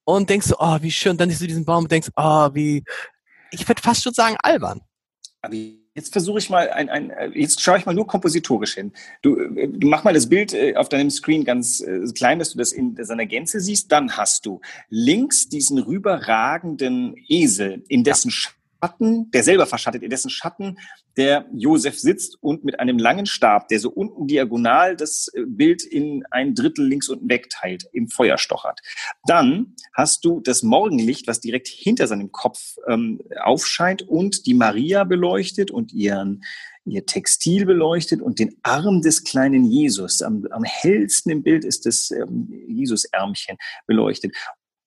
und 0.03 0.31
denkst 0.31 0.47
so, 0.47 0.55
oh, 0.57 0.79
wie 0.81 0.91
schön. 0.91 1.15
Dann 1.15 1.29
siehst 1.29 1.41
du 1.41 1.47
diesen 1.47 1.65
Baum 1.65 1.83
und 1.83 1.91
denkst, 1.91 2.09
oh, 2.15 2.49
wie, 2.53 2.83
ich 3.51 3.67
würde 3.67 3.83
fast 3.83 4.01
schon 4.01 4.13
sagen, 4.13 4.35
albern. 4.41 4.81
Aber 5.43 5.53
Jetzt 5.97 6.13
versuche 6.13 6.37
ich 6.37 6.51
mal 6.51 6.69
ein, 6.69 6.89
ein, 6.89 7.11
jetzt 7.33 7.59
schaue 7.59 7.79
ich 7.79 7.87
mal 7.87 7.95
nur 7.95 8.05
kompositorisch 8.05 8.75
hin. 8.75 8.91
Du, 9.23 9.35
du 9.35 9.87
mach 9.87 10.03
mal 10.03 10.13
das 10.13 10.29
Bild 10.29 10.53
äh, 10.53 10.75
auf 10.75 10.89
deinem 10.89 11.09
Screen 11.09 11.43
ganz 11.43 11.79
äh, 11.79 12.05
klein, 12.13 12.37
dass 12.37 12.51
du 12.51 12.59
das 12.59 12.71
in 12.71 12.95
seiner 13.03 13.25
Gänze 13.25 13.59
siehst. 13.59 13.91
Dann 13.91 14.15
hast 14.15 14.45
du 14.45 14.61
links 14.89 15.49
diesen 15.49 15.79
rüberragenden 15.79 17.15
Esel, 17.27 17.83
in 17.87 18.03
dessen 18.03 18.29
ja. 18.29 18.56
Schatten, 18.87 19.29
der 19.31 19.43
selber 19.43 19.65
verschattet, 19.65 20.03
in 20.03 20.09
dessen 20.09 20.29
Schatten 20.29 20.77
der 21.17 21.45
Josef 21.53 21.99
sitzt 21.99 22.37
und 22.41 22.63
mit 22.63 22.79
einem 22.79 22.97
langen 22.97 23.25
Stab, 23.25 23.67
der 23.67 23.79
so 23.79 23.89
unten 23.89 24.27
diagonal 24.27 24.95
das 24.95 25.29
äh, 25.33 25.43
Bild 25.45 25.83
in 25.83 26.23
ein 26.31 26.53
Drittel 26.53 26.87
links 26.87 27.09
unten 27.09 27.29
wegteilt, 27.29 27.85
im 27.91 28.07
Feuer 28.07 28.37
stochert. 28.37 28.79
Dann 29.25 29.75
hast 29.93 30.23
du 30.23 30.39
das 30.39 30.63
Morgenlicht, 30.63 31.27
was 31.27 31.41
direkt 31.41 31.67
hinter 31.67 32.07
seinem 32.07 32.31
Kopf 32.31 32.77
ähm, 32.87 33.19
aufscheint 33.43 34.03
und 34.03 34.45
die 34.45 34.53
Maria 34.53 35.03
beleuchtet 35.03 35.71
und 35.71 35.91
ihren 35.91 36.43
ihr 36.85 37.05
Textil 37.05 37.65
beleuchtet 37.65 38.21
und 38.21 38.39
den 38.39 38.55
Arm 38.63 39.01
des 39.01 39.25
kleinen 39.25 39.65
Jesus. 39.65 40.21
Am, 40.21 40.47
am 40.51 40.63
hellsten 40.63 41.29
im 41.29 41.43
Bild 41.43 41.65
ist 41.65 41.85
das 41.85 42.11
ähm, 42.11 42.47
Jesus-Ärmchen 42.69 43.57
beleuchtet. 43.85 44.33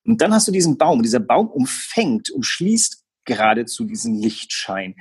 Und 0.06 0.22
dann 0.22 0.32
hast 0.32 0.48
du 0.48 0.52
diesen 0.52 0.78
Baum. 0.78 1.02
Dieser 1.02 1.20
Baum 1.20 1.48
umfängt, 1.48 2.30
umschließt 2.30 3.04
geradezu 3.30 3.84
diesen 3.84 4.20
Lichtschein. 4.20 4.96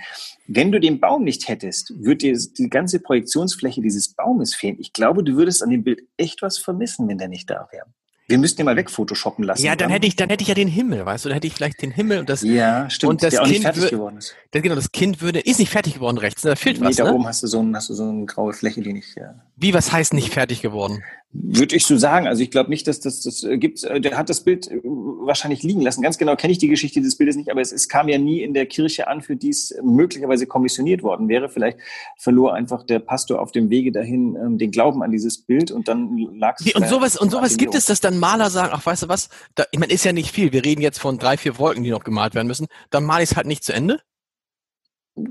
Wenn 0.48 0.72
du 0.72 0.80
den 0.80 1.00
Baum 1.00 1.24
nicht 1.24 1.48
hättest, 1.48 1.94
würde 2.04 2.18
dir 2.18 2.39
die 2.58 2.70
ganze 2.70 3.00
Projektionsfläche 3.00 3.82
dieses 3.82 4.13
Baumes 4.13 4.54
fehlen. 4.54 4.78
Ich 4.80 4.94
glaube, 4.94 5.24
du 5.24 5.36
würdest 5.36 5.63
an 5.63 5.72
dem 5.72 5.84
Bild 5.84 6.04
echt 6.18 6.42
was 6.42 6.58
vermissen, 6.58 7.08
wenn 7.08 7.18
der 7.18 7.28
nicht 7.28 7.50
da 7.50 7.68
wäre. 7.72 7.86
Wir 8.28 8.38
müssten 8.38 8.58
den 8.58 8.65
mal 8.65 8.76
wegphotoshoppen 8.76 9.44
lassen. 9.44 9.65
Ja, 9.65 9.76
dann 9.76 9.89
hätte 9.89 10.06
ich, 10.06 10.15
dann 10.15 10.30
hätte 10.30 10.44
ich 10.44 10.48
ja 10.48 10.54
den 10.54 10.68
Himmel, 10.68 11.04
weißt 11.04 11.26
du, 11.26 11.30
dann 11.30 11.34
hätte 11.34 11.48
ich 11.48 11.54
vielleicht 11.54 11.82
den 11.82 11.89
Himmel 11.89 12.20
und 12.20 12.30
das. 12.30 12.44
Ja, 12.44 12.88
stimmt. 12.88 13.10
Und 13.10 13.24
das 13.24 13.32
der 13.32 13.42
auch 13.42 13.46
kind 13.46 13.56
nicht 13.56 13.63
fertig 13.63 13.89
geworden 13.89 14.18
ist. 14.18 14.36
Das, 14.52 14.62
genau, 14.62 14.76
das 14.76 14.92
Kind 14.92 15.20
würde, 15.22 15.39
ist 15.39 15.58
nicht 15.58 15.72
fertig 15.72 15.96
geworden 15.96 16.20
rechts, 16.20 16.44
da 16.44 16.56
fehlt 16.56 16.80
nee, 16.80 16.86
was. 16.86 16.98
Da 16.98 17.06
ne? 17.06 17.13
oben 17.15 17.26
hast 17.26 17.42
du 17.42 17.48
so, 17.48 17.60
ein, 17.60 17.76
hast 17.76 17.89
du 17.89 17.96
so 17.96 18.08
eine 18.08 18.26
graue 18.26 18.54
Fläche, 18.54 18.82
die 18.82 18.94
nicht. 18.94 19.18
Ja. 19.18 19.34
Wie, 19.62 19.74
was 19.74 19.91
heißt 19.91 20.13
nicht 20.13 20.34
fertig 20.34 20.62
geworden? 20.62 21.04
Würde 21.32 21.76
ich 21.76 21.86
so 21.86 21.98
sagen. 21.98 22.28
Also 22.28 22.41
ich 22.41 22.50
glaube 22.50 22.69
nicht, 22.69 22.88
dass 22.88 23.02
das, 23.02 23.22
das 23.22 23.43
äh, 23.43 23.58
gibt. 23.58 23.84
Äh, 23.84 24.00
der 24.00 24.17
hat 24.17 24.30
das 24.30 24.41
Bild 24.41 24.72
äh, 24.72 24.80
wahrscheinlich 24.84 25.63
liegen 25.63 25.82
lassen. 25.82 26.02
Ganz 26.02 26.17
genau 26.17 26.36
kenne 26.36 26.54
ich 26.54 26.58
die 26.58 26.69
Geschichte 26.69 27.02
des 27.02 27.17
Bildes 27.17 27.36
nicht, 27.36 27.52
aber 27.52 27.60
es, 27.60 27.72
es 27.72 27.89
kam 27.89 28.08
ja 28.08 28.17
nie 28.17 28.41
in 28.41 28.54
der 28.54 28.65
Kirche 28.65 29.08
an, 29.08 29.22
für 29.22 29.36
die 29.36 29.50
es 29.50 29.76
möglicherweise 29.84 30.48
kommissioniert 30.48 31.04
worden 31.04 31.28
wäre. 31.28 31.50
Vielleicht 31.50 31.78
verlor 32.17 32.54
einfach 32.54 32.84
der 32.84 33.00
Pastor 33.00 33.41
auf 33.41 33.52
dem 33.52 33.69
Wege 33.69 33.91
dahin 33.91 34.36
ähm, 34.36 34.58
den 34.58 34.72
Glauben 34.72 35.04
an 35.04 35.12
dieses 35.12 35.38
Bild 35.39 35.72
und 35.72 35.88
dann 35.88 36.17
lag 36.34 36.58
es. 36.60 36.74
Und 36.74 36.88
sowas 36.88 37.17
und 37.17 37.30
sowas 37.30 37.58
gibt 37.58 37.76
es, 37.76 37.86
dass 37.86 38.00
dann 38.00 38.17
Maler 38.17 38.50
sagen, 38.50 38.72
ach 38.74 38.86
weißt 38.86 39.04
du 39.04 39.10
was, 39.10 39.30
da, 39.56 39.65
ich 39.72 39.80
meine, 39.80 39.91
ist 39.91 40.06
ja 40.06 40.13
nicht 40.13 40.32
viel. 40.32 40.54
Wir 40.54 40.63
reden 40.63 40.82
jetzt 40.82 41.00
von 41.00 41.19
drei, 41.19 41.38
vier 41.38 41.60
Wolken, 41.60 41.84
die 41.84 41.91
noch 41.91 42.04
gemalt 42.04 42.34
werden 42.34 42.48
müssen. 42.48 42.67
Dann 42.89 43.04
male 43.04 43.24
ich 43.24 43.32
es 43.32 43.36
halt 43.36 43.45
nicht 43.45 43.63
zu 43.63 43.74
Ende. 43.74 44.00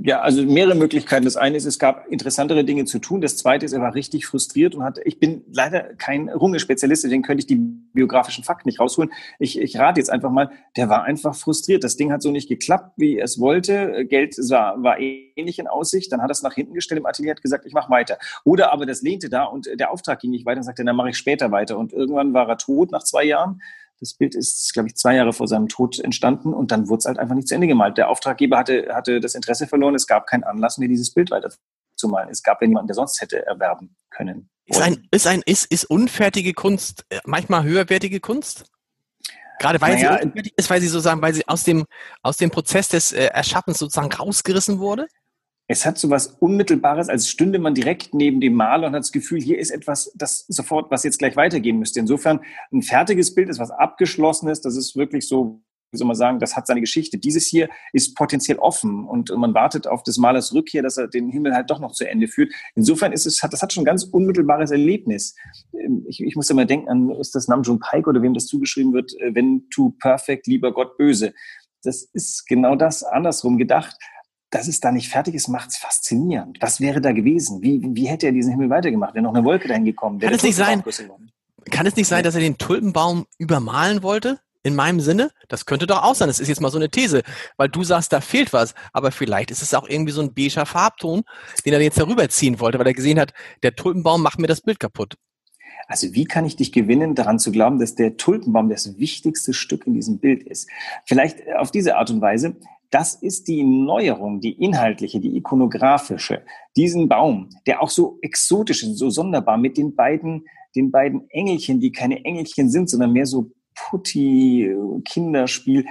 Ja, 0.03 0.21
also 0.21 0.43
mehrere 0.43 0.75
Möglichkeiten. 0.75 1.25
Das 1.25 1.37
eine 1.37 1.57
ist, 1.57 1.65
es 1.65 1.79
gab 1.79 2.07
interessantere 2.09 2.65
Dinge 2.65 2.85
zu 2.85 2.99
tun. 2.99 3.21
Das 3.21 3.37
zweite 3.37 3.65
ist, 3.65 3.73
er 3.73 3.81
war 3.81 3.95
richtig 3.95 4.27
frustriert 4.27 4.75
und 4.75 4.83
hat, 4.83 4.99
ich 5.05 5.21
bin 5.21 5.45
leider 5.53 5.95
kein 5.95 6.29
Runge-Spezialist, 6.29 7.05
deswegen 7.05 7.23
könnte 7.23 7.41
ich 7.41 7.47
die 7.47 7.57
biografischen 7.57 8.45
Fakten 8.45 8.69
nicht 8.69 8.81
rausholen. 8.81 9.13
Ich, 9.39 9.59
ich 9.59 9.79
rate 9.79 10.01
jetzt 10.01 10.11
einfach 10.11 10.31
mal, 10.31 10.51
der 10.77 10.89
war 10.89 11.05
einfach 11.05 11.35
frustriert. 11.35 11.85
Das 11.85 11.97
Ding 11.97 12.13
hat 12.13 12.23
so 12.23 12.31
nicht 12.31 12.49
geklappt, 12.49 12.93
wie 12.97 13.19
es 13.19 13.41
wollte. 13.41 14.05
Geld 14.07 14.37
war, 14.51 14.83
war 14.83 14.99
ähnlich 14.99 15.59
in 15.59 15.67
Aussicht. 15.67 16.13
Dann 16.13 16.23
hat 16.23 16.31
er 16.31 16.33
es 16.33 16.43
nach 16.43 16.55
hinten 16.55 16.75
gestellt 16.75 17.01
im 17.01 17.07
Atelier, 17.07 17.33
hat 17.33 17.43
gesagt, 17.43 17.67
ich 17.67 17.73
mache 17.73 17.91
weiter. 17.91 18.19
Oder 18.45 18.73
aber 18.73 18.87
das 18.87 19.03
lehnte 19.03 19.29
da 19.29 19.45
und 19.45 19.69
der 19.73 19.91
Auftrag 19.91 20.21
ging 20.21 20.31
nicht 20.31 20.47
weiter 20.47 20.59
und 20.59 20.65
sagte, 20.65 20.85
dann 20.85 20.97
mache 20.97 21.11
ich 21.11 21.17
später 21.17 21.51
weiter. 21.51 21.79
Und 21.79 21.93
irgendwann 21.93 22.35
war 22.35 22.49
er 22.49 22.59
tot 22.59 22.91
nach 22.91 23.05
zwei 23.05 23.25
Jahren. 23.25 23.61
Das 24.01 24.15
Bild 24.15 24.35
ist, 24.35 24.73
glaube 24.73 24.89
ich, 24.89 24.97
zwei 24.97 25.17
Jahre 25.17 25.33
vor 25.33 25.49
seinem 25.49 25.69
Tod 25.69 25.99
entstanden 25.99 26.55
und 26.55 26.71
dann 26.71 26.89
wurde 26.89 26.99
es 27.01 27.05
halt 27.07 27.19
einfach 27.19 27.35
nicht 27.35 27.49
zu 27.49 27.55
Ende 27.55 27.67
gemalt. 27.67 27.99
Der 27.99 28.09
Auftraggeber 28.09 28.57
hatte, 28.59 28.95
hatte 28.95 29.21
das 29.21 29.35
Interesse 29.35 29.67
verloren. 29.67 29.95
Es 29.95 30.07
gab 30.07 30.27
keinen 30.27 30.45
Anlass 30.45 30.79
mehr, 30.79 30.89
dieses 30.89 31.13
Bild 31.13 31.31
weiter 31.31 31.51
zu 31.97 32.09
malen. 32.09 32.29
Es 32.31 32.43
gab 32.43 32.63
ja 32.63 32.69
niemanden, 32.69 32.89
der 32.89 32.95
sonst 32.95 33.21
hätte 33.21 33.45
erwerben 33.45 33.97
können. 34.11 34.49
Ist, 34.67 34.81
ein, 34.81 35.09
ist, 35.11 35.27
ein, 35.27 35.43
ist, 35.47 35.65
ist 35.73 35.85
unfertige 35.85 36.53
Kunst 36.53 37.05
äh, 37.09 37.21
manchmal 37.25 37.65
höherwertige 37.65 38.21
Kunst? 38.21 38.67
Gerade 39.59 39.81
weil 39.81 39.95
naja, 39.95 40.21
sie 40.23 40.53
ist, 40.57 40.71
weil 40.71 40.81
sie 40.81 40.87
sozusagen, 40.87 41.21
weil 41.21 41.35
sie 41.35 41.47
aus 41.49 41.65
dem, 41.65 41.85
aus 42.23 42.37
dem 42.37 42.51
Prozess 42.51 42.89
des 42.89 43.13
äh, 43.13 43.25
Erschaffens 43.25 43.79
sozusagen 43.79 44.13
rausgerissen 44.13 44.79
wurde? 44.79 45.09
Es 45.71 45.85
hat 45.85 45.99
so 45.99 46.09
was 46.09 46.29
Unmittelbares, 46.41 47.11
als 47.11 47.29
stünde 47.29 47.59
man 47.59 47.75
direkt 47.75 48.15
neben 48.15 48.41
dem 48.41 48.55
Maler 48.55 48.87
und 48.89 48.95
hat 48.95 49.03
das 49.03 49.13
Gefühl, 49.13 49.39
hier 49.41 49.59
ist 49.59 49.71
etwas, 49.71 50.11
das 50.17 50.47
sofort, 50.49 50.91
was 50.91 51.05
jetzt 51.05 51.19
gleich 51.19 51.37
weitergehen 51.37 51.79
müsste. 51.79 52.01
Insofern 52.01 52.41
ein 52.73 52.81
fertiges 52.81 53.35
Bild 53.35 53.51
ist 53.51 53.59
was 53.59 53.71
Abgeschlossenes, 53.71 54.63
das 54.63 54.77
ist 54.77 54.97
wirklich 54.97 55.29
so, 55.29 55.63
wie 55.91 55.99
soll 55.99 56.07
man 56.07 56.17
sagen, 56.17 56.39
das 56.39 56.57
hat 56.57 56.67
seine 56.67 56.81
Geschichte. 56.81 57.19
Dieses 57.19 57.47
hier 57.47 57.69
ist 57.93 58.15
potenziell 58.17 58.59
offen 58.59 59.05
und 59.07 59.31
man 59.37 59.53
wartet 59.53 59.87
auf 59.87 60.03
des 60.03 60.17
Malers 60.17 60.55
Rückkehr, 60.55 60.83
dass 60.83 60.97
er 60.97 61.07
den 61.07 61.29
Himmel 61.29 61.55
halt 61.55 61.69
doch 61.71 61.81
noch 61.81 61.93
zu 61.93 62.09
Ende 62.09 62.29
führt. 62.29 62.51
Insofern 62.75 63.13
ist 63.13 63.27
es, 63.27 63.39
das 63.39 63.61
hat 63.61 63.71
schon 63.71 63.83
ein 63.83 63.87
ganz 63.87 64.05
unmittelbares 64.05 64.71
Erlebnis. 64.71 65.37
Ähm, 65.75 66.07
ich, 66.09 66.23
ich 66.23 66.35
muss 66.35 66.49
immer 66.49 66.65
denken 66.65 66.89
an, 66.89 67.11
ist 67.11 67.35
das 67.35 67.47
Namjoon 67.47 67.79
Pike 67.79 68.09
oder 68.09 68.23
wem 68.23 68.33
das 68.33 68.47
zugeschrieben 68.47 68.95
wird, 68.95 69.13
äh, 69.21 69.35
wenn 69.35 69.69
to 69.69 69.95
perfect, 70.01 70.47
lieber 70.47 70.73
Gott 70.73 70.97
böse. 70.97 71.35
Das 71.83 72.09
ist 72.15 72.47
genau 72.47 72.75
das 72.75 73.05
andersrum 73.05 73.59
gedacht 73.59 73.95
dass 74.51 74.69
es 74.69 74.81
da 74.81 74.93
nicht 74.93 75.09
fertig 75.09 75.35
ist, 75.35 75.49
macht 75.49 75.71
es 75.71 75.77
faszinierend. 75.77 76.59
Was 76.61 76.81
wäre 76.81 77.01
da 77.01 77.13
gewesen? 77.13 77.63
Wie, 77.63 77.83
wie 77.93 78.07
hätte 78.07 78.27
er 78.27 78.33
diesen 78.33 78.53
Himmel 78.53 78.71
weitergemacht? 78.71 79.15
Wäre 79.15 79.23
noch 79.23 79.35
eine 79.35 79.45
Wolke 79.45 79.69
dahin 79.69 79.85
gekommen? 79.85 80.19
Kann 80.19 80.33
es 80.33 80.43
nicht 80.43 80.57
sein, 80.57 80.83
kann 81.71 81.87
es 81.87 81.97
nicht 81.97 82.09
sein, 82.09 82.25
dass 82.25 82.35
er 82.35 82.41
den 82.41 82.59
Tulpenbaum 82.59 83.27
übermalen 83.39 84.03
wollte? 84.03 84.41
In 84.65 84.75
meinem 84.75 85.01
Sinne? 85.01 85.31
Das 85.49 85.67
könnte 85.67 85.87
doch 85.87 86.03
auch 86.03 86.15
sein. 86.15 86.29
Das 86.29 86.41
ist 86.41 86.49
jetzt 86.49 86.61
mal 86.61 86.71
so 86.71 86.79
eine 86.79 86.91
These, 86.91 87.23
weil 87.57 87.69
du 87.69 87.85
sagst, 87.85 88.13
da 88.13 88.21
fehlt 88.21 88.53
was. 88.53 88.75
Aber 88.93 89.13
vielleicht 89.13 89.51
ist 89.51 89.63
es 89.63 89.73
auch 89.73 89.89
irgendwie 89.89 90.13
so 90.13 90.21
ein 90.21 90.35
beiger 90.35 90.67
Farbton, 90.67 91.23
den 91.65 91.73
er 91.73 91.81
jetzt 91.81 91.99
darüber 91.99 92.29
ziehen 92.29 92.59
wollte, 92.59 92.79
weil 92.79 92.87
er 92.87 92.93
gesehen 92.93 93.21
hat, 93.21 93.33
der 93.63 93.77
Tulpenbaum 93.77 94.21
macht 94.21 94.41
mir 94.41 94.49
das 94.49 94.61
Bild 94.61 94.81
kaputt. 94.81 95.15
Also 95.87 96.13
wie 96.13 96.25
kann 96.25 96.45
ich 96.45 96.57
dich 96.57 96.73
gewinnen, 96.73 97.15
daran 97.15 97.39
zu 97.39 97.53
glauben, 97.53 97.79
dass 97.79 97.95
der 97.95 98.17
Tulpenbaum 98.17 98.69
das 98.69 98.99
wichtigste 98.99 99.55
Stück 99.55 99.87
in 99.87 99.95
diesem 99.95 100.19
Bild 100.19 100.43
ist? 100.43 100.69
Vielleicht 101.07 101.39
auf 101.57 101.71
diese 101.71 101.97
Art 101.97 102.11
und 102.11 102.21
Weise, 102.21 102.57
das 102.91 103.15
ist 103.15 103.49
die 103.49 103.65
Neuerung, 103.65 104.41
die 104.41 104.53
inhaltliche, 104.53 105.21
die 105.21 105.37
ikonografische. 105.37 106.45
Diesen 106.77 107.09
Baum, 107.09 107.51
der 107.67 107.83
auch 107.83 107.91
so 107.91 108.19
exotisch 108.23 108.83
ist, 108.83 108.99
so 108.99 109.11
sonderbar 109.11 109.59
mit 109.59 109.77
den 109.77 109.95
beiden, 109.95 110.47
den 110.75 110.91
beiden 110.91 111.29
Engelchen, 111.31 111.81
die 111.81 111.93
keine 111.93 112.25
Engelchen 112.25 112.71
sind, 112.71 112.89
sondern 112.89 113.13
mehr 113.13 113.27
so 113.27 113.51
Putti, 113.75 114.75
Kinderspiel. 115.05 115.87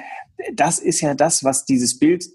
Das 0.54 0.80
ist 0.80 1.02
ja 1.02 1.14
das, 1.14 1.44
was 1.44 1.66
dieses 1.66 2.00
Bild 2.00 2.26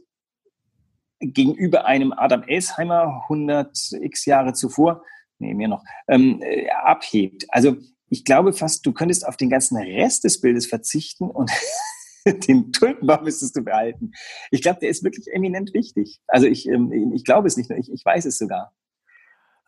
gegenüber 1.21 1.85
einem 1.85 2.13
Adam 2.13 2.43
Elsheimer 2.43 3.23
100 3.25 3.93
x 4.01 4.25
Jahre 4.27 4.55
zuvor, 4.55 5.03
nee, 5.39 5.55
mehr 5.55 5.69
noch, 5.69 5.85
ähm, 6.09 6.41
äh, 6.43 6.69
abhebt. 6.71 7.47
Also 7.49 7.77
ich 8.09 8.25
glaube 8.25 8.53
fast, 8.53 8.85
du 8.85 8.93
könntest 8.93 9.27
auf 9.27 9.37
den 9.37 9.51
ganzen 9.51 9.77
Rest 9.77 10.25
des 10.25 10.41
Bildes 10.41 10.67
verzichten 10.67 11.31
und 11.31 11.51
den 12.49 12.73
Tulpenbaum 12.73 13.25
müsstest 13.25 13.57
du 13.57 13.63
behalten. 13.63 14.13
Ich 14.51 14.63
glaube, 14.63 14.81
der 14.81 14.91
ist 14.91 15.05
wirklich 15.05 15.27
eminent 15.33 15.75
wichtig. 15.75 16.21
Also 16.27 16.47
ich, 16.47 16.69
ähm, 16.69 17.13
ich 17.15 17.25
glaube 17.25 17.49
es 17.49 17.57
nicht 17.57 17.71
nur, 17.71 17.79
ich, 17.79 17.93
ich 17.93 18.05
weiß 18.05 18.25
es 18.25 18.39
sogar. 18.39 18.73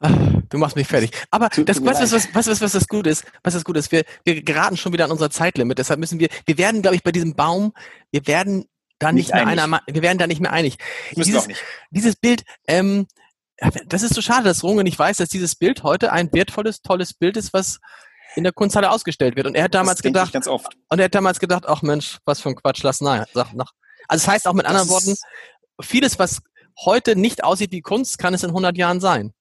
du 0.01 0.59
machst 0.59 0.77
mich 0.77 0.87
fertig. 0.87 1.11
Aber 1.31 1.51
Tut 1.51 1.69
das, 1.69 1.85
was, 1.85 2.01
was, 2.01 2.35
was, 2.35 2.47
was, 2.47 2.61
was 2.61 2.73
das 2.73 2.89
gut 2.89 3.07
ist, 3.07 3.25
was 3.43 3.55
das 3.55 3.65
gut 3.65 3.77
ist, 3.77 3.93
wir, 3.93 4.05
wir 4.25 4.43
geraten 4.43 4.77
schon 4.77 4.93
wieder 4.93 5.05
an 5.05 5.11
unser 5.11 5.31
Zeitlimit. 5.31 5.79
Deshalb 5.79 6.01
müssen 6.01 6.19
wir, 6.19 6.29
wir 6.47 6.59
werden, 6.59 6.83
glaube 6.83 6.97
ich, 6.97 7.03
bei 7.03 7.13
diesem 7.13 7.35
Baum, 7.35 7.73
wir 8.11 8.27
werden 8.27 8.67
da 8.99 9.13
nicht, 9.13 9.33
nicht 9.33 9.35
mehr 9.35 9.47
einer, 9.47 9.81
wir 9.87 10.03
werden 10.03 10.19
da 10.19 10.27
nicht 10.27 10.41
mehr 10.41 10.53
einig. 10.53 10.79
Dieses, 11.13 11.47
nicht. 11.47 11.63
dieses 11.91 12.17
Bild, 12.17 12.45
ähm, 12.69 13.07
das 13.87 14.03
ist 14.03 14.15
so 14.15 14.21
schade, 14.21 14.45
dass 14.45 14.65
Runge 14.65 14.85
nicht 14.85 14.99
weiß, 14.99 15.19
dass 15.19 15.29
dieses 15.29 15.55
Bild 15.55 15.83
heute 15.83 16.13
ein 16.13 16.33
wertvolles, 16.33 16.83
tolles 16.83 17.15
Bild 17.15 17.37
ist, 17.37 17.53
was 17.53 17.81
in 18.37 18.45
der 18.45 18.53
Kunsthalle 18.53 18.91
ausgestellt 18.91 19.37
wird. 19.37 19.47
Und 19.47 19.55
er 19.55 19.65
hat 19.65 19.75
damals 19.75 20.03
gedacht, 20.03 20.33
ganz 20.33 20.49
oft. 20.49 20.77
und 20.89 20.99
er 20.99 21.07
hat 21.07 21.15
damals 21.15 21.41
gedacht, 21.41 21.65
ach 21.67 21.83
Mensch, 21.83 22.19
was 22.25 22.41
für 22.41 22.51
ein 22.51 22.57
Quatsch, 22.57 22.83
lass 22.83 23.01
nein. 23.01 23.25
Sag 23.33 23.53
nach. 23.55 23.73
Also 24.09 24.25
das 24.25 24.33
heißt 24.33 24.49
auch 24.49 24.53
mit 24.53 24.67
das 24.67 24.71
anderen 24.71 24.89
Worten, 24.91 25.15
vieles, 25.81 26.19
was 26.19 26.41
heute 26.85 27.17
nicht 27.17 27.45
aussieht 27.45 27.73
wie 27.73 27.81
Kunst, 27.81 28.19
kann 28.19 28.35
es 28.35 28.43
in 28.43 28.51
100 28.51 28.77
Jahren 28.77 29.01
sein. 29.01 29.33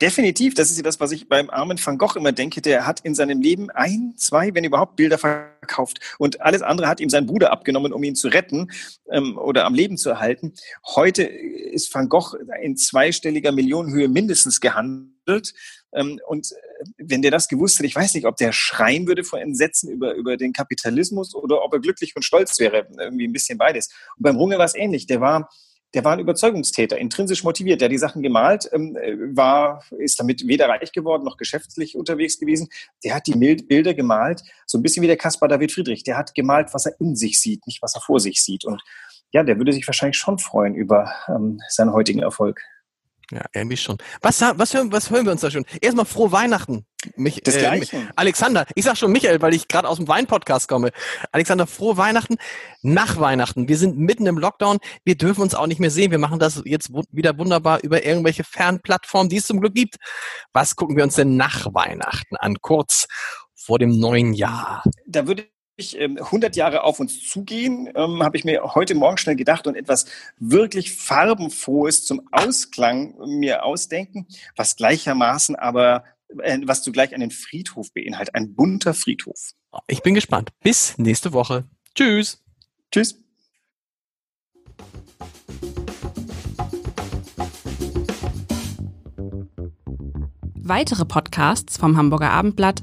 Definitiv, 0.00 0.54
das 0.54 0.70
ist 0.70 0.76
ja 0.76 0.82
das, 0.82 1.00
was 1.00 1.12
ich 1.12 1.28
beim 1.28 1.48
armen 1.50 1.78
Van 1.82 1.98
Gogh 1.98 2.16
immer 2.16 2.32
denke. 2.32 2.60
Der 2.60 2.86
hat 2.86 3.00
in 3.00 3.14
seinem 3.14 3.40
Leben 3.40 3.70
ein, 3.70 4.14
zwei, 4.16 4.54
wenn 4.54 4.64
überhaupt, 4.64 4.96
Bilder 4.96 5.18
verkauft. 5.18 5.98
Und 6.18 6.40
alles 6.40 6.62
andere 6.62 6.88
hat 6.88 7.00
ihm 7.00 7.08
sein 7.08 7.26
Bruder 7.26 7.52
abgenommen, 7.52 7.92
um 7.92 8.02
ihn 8.02 8.14
zu 8.14 8.28
retten 8.28 8.70
ähm, 9.10 9.38
oder 9.38 9.64
am 9.64 9.74
Leben 9.74 9.96
zu 9.96 10.10
erhalten. 10.10 10.54
Heute 10.94 11.22
ist 11.22 11.94
Van 11.94 12.08
Gogh 12.08 12.36
in 12.60 12.76
zweistelliger 12.76 13.52
Millionenhöhe 13.52 14.08
mindestens 14.08 14.60
gehandelt. 14.60 15.54
Ähm, 15.94 16.20
und 16.26 16.52
äh, 16.52 16.84
wenn 16.98 17.22
der 17.22 17.30
das 17.30 17.48
gewusst 17.48 17.78
hätte, 17.78 17.86
ich 17.86 17.96
weiß 17.96 18.14
nicht, 18.14 18.26
ob 18.26 18.36
der 18.36 18.52
schreien 18.52 19.06
würde 19.06 19.24
vor 19.24 19.40
Entsetzen 19.40 19.90
über, 19.90 20.14
über 20.14 20.36
den 20.36 20.52
Kapitalismus 20.52 21.34
oder 21.34 21.62
ob 21.62 21.72
er 21.72 21.80
glücklich 21.80 22.16
und 22.16 22.22
stolz 22.22 22.58
wäre. 22.58 22.86
Irgendwie 22.98 23.26
ein 23.26 23.32
bisschen 23.32 23.58
beides. 23.58 23.88
Und 24.16 24.22
beim 24.24 24.36
Runge 24.36 24.58
war 24.58 24.64
es 24.64 24.74
ähnlich. 24.74 25.06
Der 25.06 25.20
war 25.20 25.48
der 25.94 26.04
war 26.04 26.14
ein 26.14 26.20
Überzeugungstäter, 26.20 26.96
intrinsisch 26.96 27.44
motiviert. 27.44 27.80
Der 27.80 27.86
hat 27.86 27.92
die 27.92 27.98
Sachen 27.98 28.22
gemalt, 28.22 28.68
ähm, 28.72 28.96
war, 29.34 29.84
ist 29.98 30.18
damit 30.18 30.46
weder 30.46 30.68
reich 30.68 30.92
geworden 30.92 31.24
noch 31.24 31.36
geschäftlich 31.36 31.96
unterwegs 31.96 32.38
gewesen. 32.38 32.68
Der 33.04 33.14
hat 33.14 33.26
die 33.26 33.34
Bilder 33.34 33.94
gemalt, 33.94 34.42
so 34.66 34.78
ein 34.78 34.82
bisschen 34.82 35.02
wie 35.02 35.06
der 35.06 35.16
Caspar 35.16 35.48
David 35.48 35.72
Friedrich. 35.72 36.02
Der 36.02 36.16
hat 36.16 36.34
gemalt, 36.34 36.72
was 36.72 36.86
er 36.86 36.98
in 36.98 37.14
sich 37.14 37.40
sieht, 37.40 37.66
nicht 37.66 37.82
was 37.82 37.94
er 37.94 38.00
vor 38.00 38.20
sich 38.20 38.42
sieht. 38.42 38.64
Und 38.64 38.82
ja, 39.32 39.42
der 39.42 39.58
würde 39.58 39.72
sich 39.72 39.86
wahrscheinlich 39.86 40.16
schon 40.16 40.38
freuen 40.38 40.74
über 40.74 41.12
ähm, 41.28 41.60
seinen 41.68 41.92
heutigen 41.92 42.20
Erfolg. 42.20 42.62
Ja, 43.32 43.46
irgendwie 43.54 43.78
schon. 43.78 43.96
Was, 44.20 44.42
was, 44.42 44.74
hören, 44.74 44.92
was 44.92 45.08
hören 45.08 45.24
wir 45.24 45.32
uns 45.32 45.40
da 45.40 45.50
schon? 45.50 45.64
Erstmal 45.80 46.04
frohe 46.04 46.32
Weihnachten. 46.32 46.84
Mich, 47.16 47.40
das 47.42 47.56
äh, 47.56 47.80
Alexander, 48.14 48.66
ich 48.74 48.84
sag 48.84 48.98
schon 48.98 49.10
Michael, 49.10 49.40
weil 49.40 49.54
ich 49.54 49.68
gerade 49.68 49.88
aus 49.88 49.96
dem 49.96 50.06
Wein-Podcast 50.06 50.68
komme. 50.68 50.90
Alexander, 51.32 51.66
frohe 51.66 51.96
Weihnachten. 51.96 52.36
Nach 52.82 53.18
Weihnachten. 53.18 53.68
Wir 53.68 53.78
sind 53.78 53.98
mitten 53.98 54.26
im 54.26 54.36
Lockdown. 54.36 54.78
Wir 55.04 55.16
dürfen 55.16 55.40
uns 55.40 55.54
auch 55.54 55.66
nicht 55.66 55.80
mehr 55.80 55.90
sehen. 55.90 56.10
Wir 56.10 56.18
machen 56.18 56.38
das 56.38 56.60
jetzt 56.66 56.90
wieder 57.10 57.38
wunderbar 57.38 57.82
über 57.82 58.04
irgendwelche 58.04 58.44
Fernplattformen, 58.44 59.30
die 59.30 59.38
es 59.38 59.46
zum 59.46 59.60
Glück 59.60 59.74
gibt. 59.74 59.96
Was 60.52 60.76
gucken 60.76 60.96
wir 60.96 61.04
uns 61.04 61.14
denn 61.14 61.36
nach 61.36 61.72
Weihnachten 61.72 62.36
an? 62.36 62.56
Kurz 62.60 63.06
vor 63.54 63.78
dem 63.78 63.98
neuen 63.98 64.34
Jahr. 64.34 64.82
Da 65.06 65.26
würde 65.26 65.46
100 65.90 66.56
ähm, 66.56 66.58
Jahre 66.58 66.84
auf 66.84 67.00
uns 67.00 67.28
zugehen, 67.28 67.88
ähm, 67.94 68.22
habe 68.22 68.36
ich 68.36 68.44
mir 68.44 68.74
heute 68.74 68.94
Morgen 68.94 69.18
schnell 69.18 69.36
gedacht 69.36 69.66
und 69.66 69.76
etwas 69.76 70.06
wirklich 70.38 70.94
farbenfrohes 70.94 72.04
zum 72.04 72.28
Ausklang 72.32 73.14
mir 73.26 73.64
ausdenken, 73.64 74.26
was 74.56 74.76
gleichermaßen 74.76 75.56
aber, 75.56 76.04
äh, 76.38 76.58
was 76.64 76.82
zugleich 76.82 77.14
einen 77.14 77.30
Friedhof 77.30 77.92
beinhaltet, 77.92 78.34
ein 78.34 78.54
bunter 78.54 78.94
Friedhof. 78.94 79.52
Ich 79.86 80.02
bin 80.02 80.14
gespannt. 80.14 80.50
Bis 80.60 80.96
nächste 80.98 81.32
Woche. 81.32 81.64
Tschüss. 81.94 82.42
Tschüss. 82.90 83.18
Weitere 90.64 91.04
Podcasts 91.04 91.76
vom 91.76 91.96
Hamburger 91.96 92.30
Abendblatt 92.30 92.82